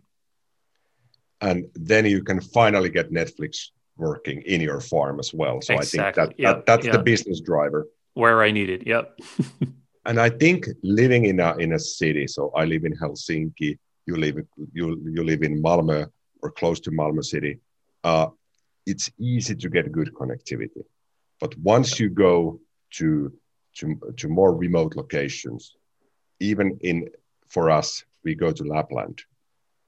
And 1.41 1.65
then 1.75 2.06
you 2.06 2.23
can 2.23 2.39
finally 2.39 2.89
get 2.89 3.12
Netflix 3.12 3.69
working 3.97 4.41
in 4.43 4.62
your 4.62 4.79
farm 4.79 5.19
as 5.19 5.34
well. 5.34 5.62
So 5.62 5.73
exactly. 5.73 5.99
I 5.99 6.03
think 6.03 6.15
that, 6.15 6.39
yep. 6.39 6.56
that 6.56 6.65
that's 6.65 6.86
yep. 6.86 6.95
the 6.95 7.03
business 7.03 7.41
driver. 7.41 7.88
Where 8.13 8.41
I 8.43 8.51
need 8.51 8.69
it. 8.69 8.88
Yep. 8.88 9.19
and 10.06 10.19
I 10.19 10.29
think 10.29 10.67
living 10.84 11.25
in 11.25 11.39
a 11.39 11.56
in 11.58 11.73
a 11.73 11.79
city, 11.79 12.27
so 12.27 12.51
I 12.56 12.65
live 12.65 12.86
in 12.86 12.95
Helsinki, 12.95 13.77
you 14.06 14.15
live 14.15 14.38
you 14.73 15.01
you 15.06 15.23
live 15.23 15.43
in 15.43 15.62
Malmö 15.62 16.08
or 16.41 16.51
close 16.51 16.79
to 16.82 16.91
Malmö 16.91 17.23
city. 17.23 17.60
Uh, 18.03 18.27
it's 18.86 19.10
easy 19.17 19.56
to 19.56 19.69
get 19.69 19.91
good 19.91 20.13
connectivity. 20.13 20.84
But 21.43 21.58
once 21.58 21.99
you 21.99 22.10
go 22.10 22.60
to 22.97 23.08
to 23.77 23.86
to 24.19 24.27
more 24.29 24.53
remote 24.65 24.95
locations, 24.95 25.75
even 26.39 26.67
in 26.82 26.97
for 27.49 27.69
us, 27.79 28.03
we 28.23 28.34
go 28.36 28.51
to 28.53 28.63
Lapland 28.63 29.17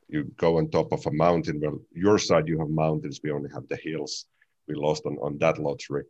you 0.08 0.24
go 0.38 0.58
on 0.58 0.70
top 0.70 0.92
of 0.92 1.06
a 1.06 1.12
mountain. 1.12 1.60
Well, 1.60 1.80
your 1.92 2.18
side 2.20 2.48
you 2.48 2.60
have 2.60 2.70
mountains. 2.70 3.20
We 3.24 3.32
only 3.32 3.50
have 3.54 3.68
the 3.68 3.78
hills. 3.78 4.26
We 4.68 4.76
lost 4.76 5.06
on, 5.06 5.18
on 5.22 5.38
that 5.40 5.58
lottery. 5.58 6.04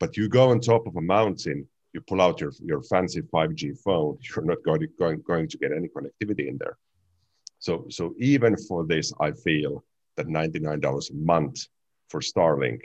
But 0.00 0.16
you 0.16 0.28
go 0.28 0.50
on 0.50 0.60
top 0.60 0.86
of 0.86 0.96
a 0.96 1.00
mountain. 1.00 1.66
You 1.92 2.00
pull 2.02 2.20
out 2.20 2.40
your, 2.40 2.52
your 2.60 2.82
fancy 2.82 3.22
5G 3.22 3.78
phone. 3.80 4.18
You're 4.22 4.44
not 4.44 4.62
going 4.64 4.80
to, 4.80 4.86
going, 4.98 5.22
going 5.22 5.48
to 5.48 5.58
get 5.58 5.72
any 5.72 5.88
connectivity 5.88 6.48
in 6.48 6.58
there. 6.58 6.76
So 7.60 7.86
so 7.88 8.14
even 8.18 8.56
for 8.56 8.86
this, 8.86 9.12
I 9.20 9.32
feel 9.32 9.82
that 10.16 10.28
$99 10.28 11.10
a 11.10 11.14
month 11.14 11.66
for 12.08 12.20
Starlink 12.20 12.82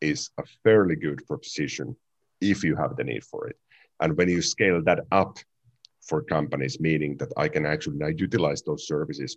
is 0.00 0.30
a 0.38 0.44
fairly 0.62 0.96
good 0.96 1.26
proposition 1.26 1.96
if 2.40 2.62
you 2.62 2.76
have 2.76 2.96
the 2.96 3.04
need 3.04 3.24
for 3.24 3.48
it. 3.48 3.56
And 4.00 4.16
when 4.16 4.28
you 4.28 4.42
scale 4.42 4.82
that 4.84 5.00
up 5.10 5.38
for 6.02 6.22
companies, 6.22 6.78
meaning 6.80 7.16
that 7.18 7.32
I 7.36 7.48
can 7.48 7.66
actually 7.66 7.98
now 7.98 8.08
utilize 8.08 8.62
those 8.62 8.86
services 8.86 9.36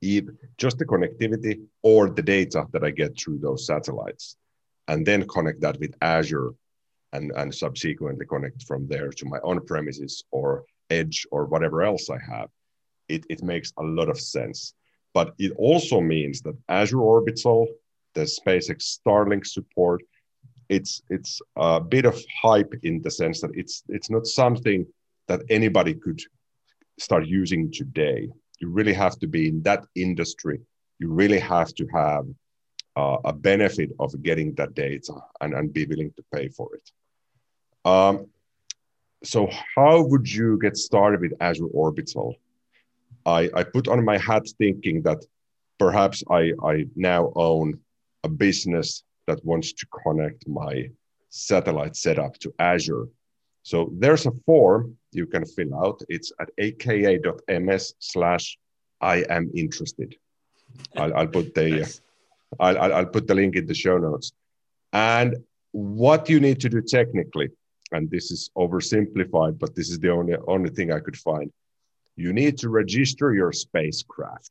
either 0.00 0.34
just 0.58 0.78
the 0.78 0.84
connectivity 0.84 1.60
or 1.82 2.10
the 2.10 2.22
data 2.22 2.66
that 2.72 2.82
I 2.82 2.90
get 2.90 3.18
through 3.18 3.38
those 3.38 3.66
satellites, 3.66 4.36
and 4.88 5.06
then 5.06 5.26
connect 5.28 5.60
that 5.60 5.78
with 5.78 5.94
Azure 6.00 6.52
and, 7.12 7.32
and 7.36 7.54
subsequently 7.54 8.26
connect 8.26 8.64
from 8.64 8.86
there 8.88 9.10
to 9.10 9.26
my 9.26 9.38
on 9.38 9.64
premises 9.64 10.24
or 10.30 10.64
edge 10.90 11.26
or 11.30 11.46
whatever 11.46 11.82
else 11.82 12.10
I 12.10 12.18
have. 12.18 12.48
It, 13.08 13.24
it 13.28 13.42
makes 13.42 13.72
a 13.78 13.82
lot 13.82 14.08
of 14.08 14.20
sense. 14.20 14.74
But 15.14 15.34
it 15.38 15.52
also 15.56 16.00
means 16.00 16.42
that 16.42 16.56
Azure 16.68 17.00
Orbital, 17.00 17.68
the 18.16 18.22
SpaceX 18.22 18.78
Starlink 18.98 19.44
support, 19.46 20.00
it's 20.68 21.02
it's 21.16 21.40
a 21.56 21.80
bit 21.80 22.04
of 22.04 22.16
hype 22.42 22.74
in 22.82 22.94
the 23.02 23.12
sense 23.20 23.40
that 23.42 23.52
it's 23.54 23.84
it's 23.96 24.10
not 24.10 24.26
something 24.26 24.80
that 25.28 25.40
anybody 25.58 25.94
could 25.94 26.20
start 26.98 27.24
using 27.26 27.70
today 27.70 28.28
you 28.58 28.68
really 28.68 28.92
have 28.92 29.18
to 29.18 29.26
be 29.26 29.48
in 29.48 29.62
that 29.62 29.84
industry. 29.94 30.60
You 30.98 31.12
really 31.12 31.38
have 31.38 31.74
to 31.74 31.86
have 31.92 32.26
uh, 32.96 33.18
a 33.24 33.32
benefit 33.32 33.90
of 33.98 34.22
getting 34.22 34.54
that 34.54 34.74
data 34.74 35.14
and, 35.40 35.54
and 35.54 35.72
be 35.72 35.86
willing 35.86 36.12
to 36.16 36.24
pay 36.32 36.48
for 36.48 36.68
it. 36.74 36.90
Um, 37.84 38.26
so 39.22 39.48
how 39.74 40.02
would 40.02 40.30
you 40.30 40.58
get 40.60 40.76
started 40.76 41.20
with 41.20 41.34
Azure 41.40 41.66
Orbital? 41.66 42.36
I, 43.24 43.50
I 43.54 43.64
put 43.64 43.88
on 43.88 44.04
my 44.04 44.18
hat 44.18 44.46
thinking 44.58 45.02
that 45.02 45.24
perhaps 45.78 46.22
I, 46.30 46.52
I 46.64 46.86
now 46.94 47.32
own 47.34 47.80
a 48.26 48.28
business 48.46 48.88
that 49.28 49.40
wants 49.50 49.68
to 49.78 49.84
connect 50.02 50.40
my 50.60 50.74
satellite 51.48 51.96
setup 52.04 52.32
to 52.42 52.48
Azure. 52.58 53.06
So 53.70 53.78
there's 54.02 54.26
a 54.26 54.34
form 54.46 54.82
you 55.18 55.26
can 55.34 55.44
fill 55.54 55.72
out. 55.84 55.98
It's 56.14 56.30
at 56.42 56.48
aka.ms 56.66 57.84
slash 58.12 58.46
I 59.14 59.16
am 59.36 59.44
interested. 59.62 60.10
I'll, 61.00 61.14
I'll 61.18 61.32
put 61.38 61.54
the 61.54 61.68
nice. 61.70 62.00
I'll, 62.64 62.78
I'll 62.98 63.12
put 63.16 63.26
the 63.26 63.34
link 63.40 63.56
in 63.60 63.66
the 63.66 63.78
show 63.84 63.96
notes. 63.98 64.28
And 64.92 65.30
what 65.72 66.22
you 66.32 66.38
need 66.46 66.58
to 66.64 66.68
do 66.68 66.80
technically, 66.80 67.48
and 67.92 68.10
this 68.14 68.30
is 68.30 68.50
oversimplified, 68.64 69.58
but 69.62 69.74
this 69.76 69.88
is 69.92 69.98
the 70.04 70.12
only 70.18 70.36
only 70.54 70.70
thing 70.76 70.88
I 70.92 71.00
could 71.06 71.18
find. 71.28 71.48
You 72.24 72.30
need 72.40 72.54
to 72.62 72.68
register 72.80 73.28
your 73.40 73.52
spacecraft. 73.52 74.50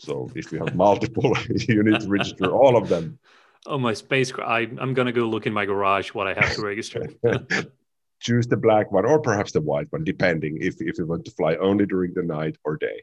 So 0.00 0.30
if 0.34 0.50
you 0.50 0.58
have 0.64 0.74
multiple, 0.74 1.36
you 1.50 1.82
need 1.82 2.00
to 2.00 2.08
register 2.08 2.50
all 2.50 2.76
of 2.76 2.88
them. 2.88 3.18
Oh, 3.66 3.78
my 3.78 3.92
spacecraft! 3.92 4.50
I, 4.50 4.60
I'm 4.82 4.94
going 4.94 5.06
to 5.06 5.12
go 5.12 5.26
look 5.26 5.46
in 5.46 5.52
my 5.52 5.66
garage 5.66 6.14
what 6.14 6.26
I 6.26 6.32
have 6.32 6.54
to 6.54 6.62
register. 6.62 7.08
choose 8.20 8.46
the 8.46 8.56
black 8.56 8.92
one 8.92 9.06
or 9.06 9.18
perhaps 9.18 9.52
the 9.52 9.60
white 9.60 9.86
one, 9.90 10.04
depending 10.04 10.58
if, 10.60 10.80
if 10.80 10.98
you 10.98 11.06
want 11.06 11.24
to 11.24 11.30
fly 11.32 11.56
only 11.56 11.86
during 11.86 12.14
the 12.14 12.22
night 12.22 12.56
or 12.64 12.76
day. 12.76 13.02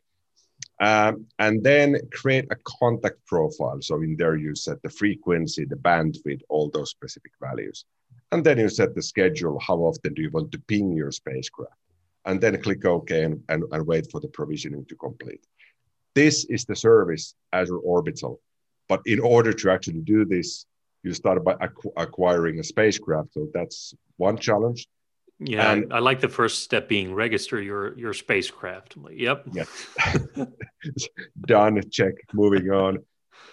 Um, 0.79 1.25
and 1.39 1.63
then 1.63 1.97
create 2.11 2.45
a 2.51 2.55
contact 2.79 3.25
profile. 3.25 3.79
So 3.81 4.01
in 4.01 4.15
there 4.15 4.35
you 4.35 4.55
set 4.55 4.81
the 4.83 4.89
frequency, 4.89 5.65
the 5.65 5.75
bandwidth, 5.75 6.41
all 6.49 6.69
those 6.69 6.91
specific 6.91 7.31
values. 7.41 7.85
And 8.31 8.43
then 8.43 8.59
you 8.59 8.69
set 8.69 8.93
the 8.93 9.01
schedule. 9.01 9.59
How 9.59 9.77
often 9.77 10.13
do 10.13 10.21
you 10.21 10.29
want 10.31 10.51
to 10.51 10.59
ping 10.67 10.93
your 10.93 11.11
spacecraft? 11.11 11.73
And 12.25 12.39
then 12.39 12.61
click 12.61 12.85
OK 12.85 13.23
and, 13.23 13.41
and, 13.49 13.63
and 13.71 13.87
wait 13.87 14.11
for 14.11 14.19
the 14.19 14.27
provisioning 14.27 14.85
to 14.85 14.95
complete. 14.95 15.45
This 16.17 16.45
is 16.45 16.65
the 16.65 16.75
service 16.75 17.35
Azure 17.53 17.77
Orbital. 17.77 18.41
But 18.89 19.01
in 19.05 19.19
order 19.19 19.53
to 19.53 19.69
actually 19.69 20.01
do 20.01 20.25
this, 20.25 20.65
you 21.03 21.13
start 21.13 21.43
by 21.43 21.53
acqu- 21.67 21.93
acquiring 21.95 22.59
a 22.59 22.63
spacecraft. 22.63 23.35
So 23.35 23.47
that's 23.53 23.93
one 24.15 24.37
challenge. 24.37 24.87
Yeah, 25.39 25.73
and, 25.73 25.93
I 25.93 25.99
like 25.99 26.19
the 26.19 26.33
first 26.39 26.63
step 26.63 26.89
being 26.89 27.13
register 27.13 27.61
your 27.61 27.95
your 28.03 28.13
spacecraft. 28.13 28.97
Like, 28.97 29.19
yep. 29.27 29.45
Yeah. 29.53 29.65
Done. 31.53 31.79
Check. 31.91 32.15
Moving 32.33 32.71
on. 32.71 32.93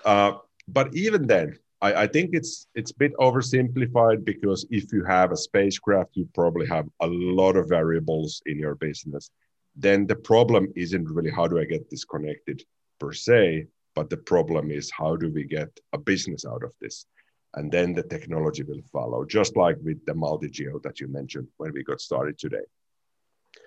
Uh, 0.02 0.32
but 0.66 0.86
even 0.94 1.26
then, 1.26 1.58
I, 1.82 1.90
I 2.04 2.06
think 2.06 2.30
it's 2.32 2.66
it's 2.74 2.92
a 2.92 2.98
bit 3.04 3.12
oversimplified 3.26 4.24
because 4.24 4.66
if 4.70 4.90
you 4.90 5.04
have 5.04 5.32
a 5.32 5.36
spacecraft, 5.36 6.12
you 6.14 6.26
probably 6.34 6.66
have 6.68 6.86
a 7.00 7.08
lot 7.08 7.56
of 7.56 7.68
variables 7.68 8.40
in 8.46 8.58
your 8.58 8.74
business. 8.74 9.28
Then 9.76 10.06
the 10.06 10.16
problem 10.16 10.72
isn't 10.76 11.08
really 11.08 11.30
how 11.30 11.48
do 11.48 11.58
I 11.58 11.64
get 11.64 11.90
this 11.90 12.04
connected 12.04 12.64
per 13.00 13.12
se, 13.12 13.66
but 13.94 14.10
the 14.10 14.16
problem 14.16 14.70
is 14.70 14.90
how 14.90 15.16
do 15.16 15.30
we 15.30 15.44
get 15.44 15.80
a 15.92 15.98
business 15.98 16.44
out 16.46 16.62
of 16.62 16.72
this? 16.80 17.06
And 17.54 17.70
then 17.70 17.94
the 17.94 18.02
technology 18.02 18.62
will 18.62 18.82
follow, 18.92 19.24
just 19.24 19.56
like 19.56 19.76
with 19.82 20.04
the 20.06 20.14
multi-geo 20.14 20.80
that 20.80 21.00
you 21.00 21.08
mentioned 21.08 21.48
when 21.56 21.72
we 21.72 21.84
got 21.84 22.00
started 22.00 22.38
today. 22.38 22.66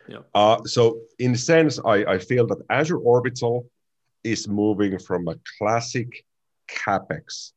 Yeah. 0.08 0.20
Uh, 0.34 0.64
so 0.66 1.00
in 1.20 1.34
a 1.34 1.38
sense, 1.38 1.80
I, 1.86 2.04
I 2.06 2.18
feel 2.18 2.48
that 2.48 2.62
Azure 2.70 2.98
Orbital 2.98 3.70
is 4.24 4.48
moving 4.48 5.00
from 5.00 5.28
a 5.28 5.36
classic 5.58 6.26
capex 6.70 7.54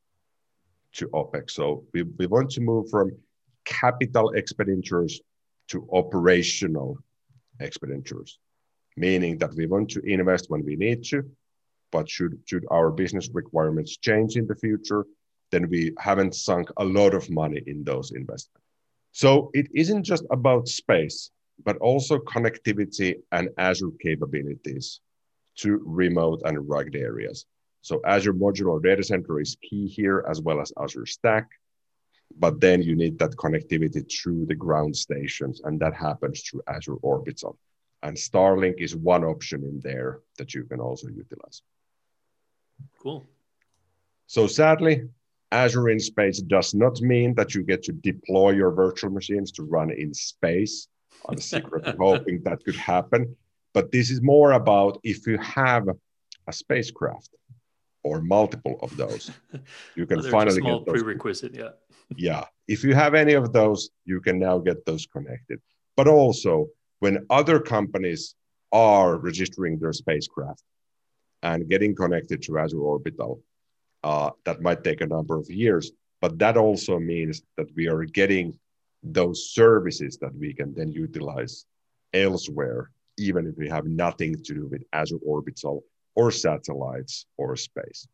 to 0.93 1.09
opex. 1.09 1.53
So 1.53 1.85
we, 1.93 2.03
we 2.03 2.27
want 2.27 2.51
to 2.51 2.61
move 2.61 2.91
from 2.91 3.13
capital 3.65 4.31
expenditures 4.31 5.21
to 5.69 5.89
operational 5.93 6.99
expenditures, 7.61 8.39
meaning 8.97 9.39
that 9.39 9.55
we 9.55 9.67
want 9.67 9.91
to 9.91 10.01
invest 10.01 10.51
when 10.51 10.65
we 10.65 10.77
need 10.77 11.05
to, 11.05 11.25
but 11.93 12.09
should, 12.09 12.39
should 12.47 12.67
our 12.71 12.91
business 12.91 13.29
requirements 13.33 13.97
change 13.97 14.37
in 14.37 14.47
the 14.47 14.55
future, 14.57 15.05
then 15.51 15.69
we 15.69 15.93
haven't 15.99 16.35
sunk 16.35 16.71
a 16.77 16.85
lot 16.85 17.15
of 17.15 17.29
money 17.31 17.63
in 17.67 17.85
those 17.85 18.13
investments. 18.13 18.67
So 19.13 19.51
it 19.55 19.69
isn't 19.75 20.05
just 20.05 20.25
about 20.31 20.69
space, 20.69 21.31
but 21.65 21.77
also 21.79 22.19
connectivity 22.19 23.17
and 23.33 23.49
Azure 23.59 23.91
capabilities 24.01 25.01
to 25.57 25.83
remote 25.85 26.43
and 26.45 26.69
rugged 26.69 26.97
areas. 26.97 27.47
So 27.83 28.01
Azure 28.07 28.35
Modular 28.35 28.83
Data 28.83 29.03
Center 29.03 29.41
is 29.41 29.57
key 29.63 29.87
here, 29.89 30.25
as 30.29 30.41
well 30.41 30.61
as 30.61 30.73
Azure 30.81 31.07
Stack. 31.07 31.49
But 32.39 32.61
then 32.61 32.83
you 32.83 32.95
need 32.97 33.19
that 33.19 33.37
connectivity 33.37 34.11
through 34.11 34.47
the 34.47 34.55
ground 34.55 34.97
stations, 34.97 35.61
and 35.65 35.79
that 35.81 35.95
happens 35.95 36.43
through 36.43 36.63
Azure 36.67 36.95
Orbital. 37.03 37.59
And 38.03 38.17
Starlink 38.17 38.81
is 38.81 38.97
one 38.97 39.25
option 39.25 39.63
in 39.65 39.81
there 39.81 40.21
that 40.39 40.55
you 40.55 40.65
can 40.65 40.81
also 40.81 41.09
utilize. 41.09 41.63
Cool. 42.99 43.27
So 44.27 44.47
sadly, 44.47 45.03
Azure 45.53 45.91
in 45.91 46.01
space 46.01 46.41
does 46.41 46.75
not 46.75 47.01
mean 47.01 47.35
that 47.35 47.55
you 47.55 47.63
get 47.63 47.83
to 47.85 47.93
deploy 47.93 48.51
your 48.51 48.71
virtual 48.71 49.11
machines 49.11 49.51
to 49.53 49.65
run 49.65 49.91
in 49.91 50.15
space. 50.15 50.89
I'm 51.29 51.39
secretly 51.55 51.95
hoping 51.99 52.43
that 52.45 52.65
could 52.65 52.77
happen. 52.77 53.37
But 53.75 53.93
this 53.93 54.11
is 54.11 54.23
more 54.23 54.53
about 54.53 54.99
if 55.03 55.27
you 55.27 55.39
have 55.39 55.89
a 56.47 56.53
spacecraft 56.53 57.31
or 58.03 58.21
multiple 58.21 58.79
of 58.83 58.97
those, 58.97 59.31
you 59.97 60.07
can 60.07 60.21
well, 60.21 60.31
finally 60.31 60.59
a 60.59 60.61
small 60.61 60.79
get 60.79 60.87
those. 60.87 61.03
prerequisite. 61.03 61.55
Yeah. 61.55 61.71
yeah. 62.17 62.45
If 62.69 62.85
you 62.85 62.95
have 62.95 63.15
any 63.15 63.35
of 63.35 63.53
those, 63.53 63.91
you 64.05 64.21
can 64.21 64.39
now 64.39 64.59
get 64.59 64.85
those 64.87 65.07
connected. 65.07 65.61
But 65.97 66.09
also, 66.09 66.69
when 67.01 67.27
other 67.31 67.59
companies 67.61 68.35
are 68.73 69.17
registering 69.17 69.79
their 69.79 69.93
spacecraft 69.93 70.63
and 71.43 71.69
getting 71.69 71.95
connected 71.95 72.43
to 72.43 72.59
Azure 72.59 72.81
Orbital, 72.81 73.43
uh, 74.05 74.31
that 74.45 74.63
might 74.63 74.85
take 74.85 75.01
a 75.01 75.07
number 75.07 75.37
of 75.37 75.51
years. 75.51 75.93
But 76.21 76.39
that 76.39 76.57
also 76.57 76.99
means 76.99 77.43
that 77.57 77.67
we 77.75 77.89
are 77.89 78.05
getting 78.05 78.59
those 79.03 79.51
services 79.51 80.19
that 80.19 80.35
we 80.35 80.53
can 80.53 80.75
then 80.75 80.93
utilize 80.93 81.65
elsewhere, 82.13 82.91
even 83.19 83.47
if 83.47 83.57
we 83.57 83.69
have 83.69 83.87
nothing 83.87 84.35
to 84.43 84.55
do 84.55 84.67
with 84.67 84.83
Azure 84.93 85.19
Orbital 85.25 85.83
or 86.21 86.31
satellites 86.31 87.25
or 87.39 87.57
space. 87.57 88.07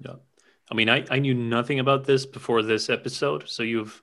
Yeah. 0.00 0.16
I 0.70 0.74
mean, 0.74 0.90
I, 0.90 1.06
I 1.10 1.18
knew 1.18 1.32
nothing 1.32 1.80
about 1.80 2.04
this 2.04 2.26
before 2.26 2.62
this 2.62 2.90
episode. 2.90 3.48
So 3.48 3.62
you've 3.62 4.02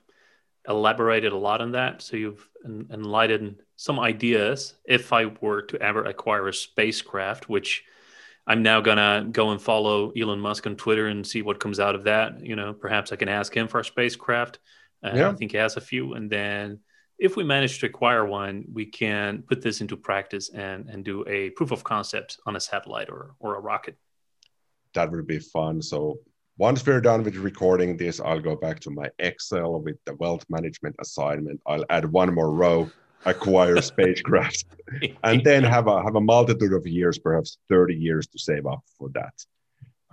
elaborated 0.68 1.32
a 1.32 1.36
lot 1.36 1.60
on 1.60 1.72
that. 1.72 2.02
So 2.02 2.16
you've 2.16 2.48
enlightened 2.66 3.62
some 3.76 4.00
ideas. 4.00 4.74
If 4.84 5.12
I 5.12 5.26
were 5.26 5.62
to 5.62 5.80
ever 5.80 6.02
acquire 6.04 6.48
a 6.48 6.54
spacecraft, 6.54 7.48
which 7.48 7.84
I'm 8.48 8.64
now 8.64 8.80
gonna 8.80 9.28
go 9.30 9.50
and 9.50 9.62
follow 9.62 10.10
Elon 10.10 10.40
Musk 10.40 10.66
on 10.66 10.74
Twitter 10.74 11.06
and 11.06 11.24
see 11.24 11.42
what 11.42 11.60
comes 11.60 11.78
out 11.78 11.94
of 11.94 12.02
that. 12.04 12.44
You 12.44 12.56
know, 12.56 12.72
perhaps 12.72 13.12
I 13.12 13.16
can 13.16 13.28
ask 13.28 13.56
him 13.56 13.68
for 13.68 13.78
a 13.78 13.84
spacecraft. 13.84 14.58
Uh, 15.04 15.12
yeah. 15.14 15.30
I 15.30 15.34
think 15.34 15.52
he 15.52 15.58
has 15.58 15.76
a 15.76 15.80
few, 15.80 16.14
and 16.14 16.28
then 16.28 16.80
if 17.22 17.36
we 17.36 17.44
manage 17.44 17.78
to 17.78 17.86
acquire 17.86 18.26
one, 18.26 18.64
we 18.72 18.84
can 18.84 19.42
put 19.42 19.62
this 19.62 19.80
into 19.80 19.96
practice 19.96 20.50
and 20.50 20.88
and 20.90 21.04
do 21.04 21.24
a 21.28 21.50
proof 21.50 21.70
of 21.70 21.84
concept 21.84 22.38
on 22.46 22.56
a 22.56 22.60
satellite 22.60 23.08
or 23.08 23.34
or 23.38 23.54
a 23.54 23.60
rocket. 23.60 23.96
That 24.94 25.10
would 25.12 25.26
be 25.26 25.38
fun. 25.38 25.80
So 25.80 26.18
once 26.58 26.84
we're 26.84 27.00
done 27.00 27.22
with 27.22 27.36
recording 27.36 27.96
this, 27.96 28.20
I'll 28.20 28.40
go 28.50 28.56
back 28.56 28.80
to 28.80 28.90
my 28.90 29.08
Excel 29.20 29.80
with 29.80 29.98
the 30.04 30.14
wealth 30.16 30.44
management 30.50 30.96
assignment. 30.98 31.60
I'll 31.64 31.86
add 31.88 32.04
one 32.10 32.34
more 32.34 32.50
row 32.50 32.90
acquire 33.24 33.80
spacecraft 33.92 34.64
and 35.22 35.44
then 35.44 35.62
have 35.62 35.86
a 35.86 36.02
have 36.02 36.16
a 36.16 36.20
multitude 36.20 36.72
of 36.72 36.84
years 36.86 37.18
perhaps 37.18 37.58
30 37.68 37.94
years 37.94 38.26
to 38.26 38.38
save 38.38 38.66
up 38.66 38.82
for 38.98 39.08
that 39.10 39.34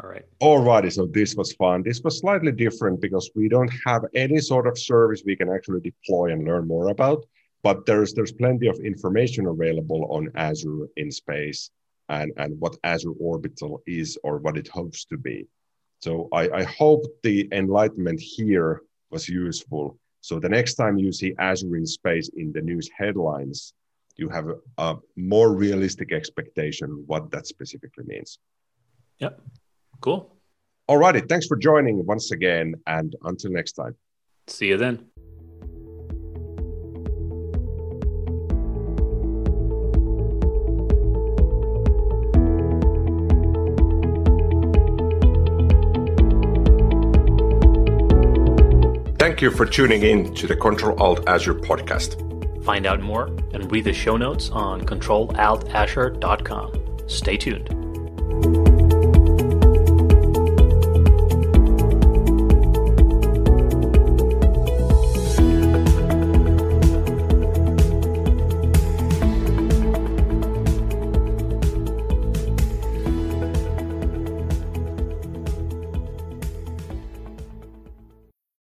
all 0.01 0.09
right 0.09 0.25
alrighty 0.41 0.91
so 0.91 1.05
this 1.05 1.35
was 1.35 1.53
fun 1.53 1.83
this 1.83 2.01
was 2.01 2.19
slightly 2.19 2.51
different 2.51 3.01
because 3.01 3.29
we 3.35 3.49
don't 3.49 3.71
have 3.85 4.03
any 4.15 4.39
sort 4.39 4.67
of 4.67 4.77
service 4.77 5.23
we 5.25 5.35
can 5.35 5.49
actually 5.49 5.81
deploy 5.81 6.31
and 6.31 6.45
learn 6.45 6.67
more 6.67 6.89
about 6.89 7.25
but 7.63 7.85
there's 7.85 8.13
there's 8.13 8.31
plenty 8.31 8.67
of 8.67 8.79
information 8.79 9.47
available 9.47 10.05
on 10.09 10.31
azure 10.35 10.87
in 10.97 11.11
space 11.11 11.71
and 12.09 12.31
and 12.37 12.59
what 12.59 12.77
azure 12.83 13.13
orbital 13.19 13.81
is 13.85 14.17
or 14.23 14.37
what 14.37 14.57
it 14.57 14.67
hopes 14.67 15.05
to 15.05 15.17
be 15.17 15.47
so 15.99 16.29
i 16.33 16.49
i 16.49 16.63
hope 16.63 17.03
the 17.23 17.47
enlightenment 17.51 18.19
here 18.19 18.81
was 19.11 19.27
useful 19.27 19.97
so 20.21 20.39
the 20.39 20.49
next 20.49 20.75
time 20.75 20.97
you 20.97 21.11
see 21.11 21.33
Azure 21.39 21.77
in 21.77 21.85
space 21.85 22.29
in 22.35 22.51
the 22.51 22.61
news 22.61 22.89
headlines, 22.95 23.73
you 24.17 24.27
have 24.29 24.47
a, 24.49 24.55
a 24.77 24.97
more 25.15 25.55
realistic 25.55 26.11
expectation 26.11 27.03
what 27.07 27.31
that 27.31 27.47
specifically 27.47 28.03
means. 28.05 28.39
Yep. 29.19 29.41
Cool. 30.01 30.35
All 30.87 30.97
righty. 30.97 31.21
Thanks 31.21 31.47
for 31.47 31.55
joining 31.55 32.05
once 32.05 32.31
again. 32.31 32.75
And 32.87 33.15
until 33.23 33.51
next 33.51 33.73
time. 33.73 33.95
See 34.47 34.67
you 34.67 34.77
then. 34.77 35.05
Thank 49.19 49.41
you 49.41 49.51
for 49.51 49.65
tuning 49.65 50.03
in 50.03 50.33
to 50.33 50.47
the 50.47 50.55
Control 50.55 51.01
Alt 51.01 51.29
Azure 51.29 51.53
podcast. 51.53 52.25
Find 52.65 52.85
out 52.85 52.99
more 52.99 53.27
and 53.53 53.71
read 53.71 53.85
the 53.85 53.93
show 53.93 54.17
notes 54.17 54.49
on 54.49 54.81
controlaltazure.com. 54.81 57.07
Stay 57.07 57.37
tuned. 57.37 57.78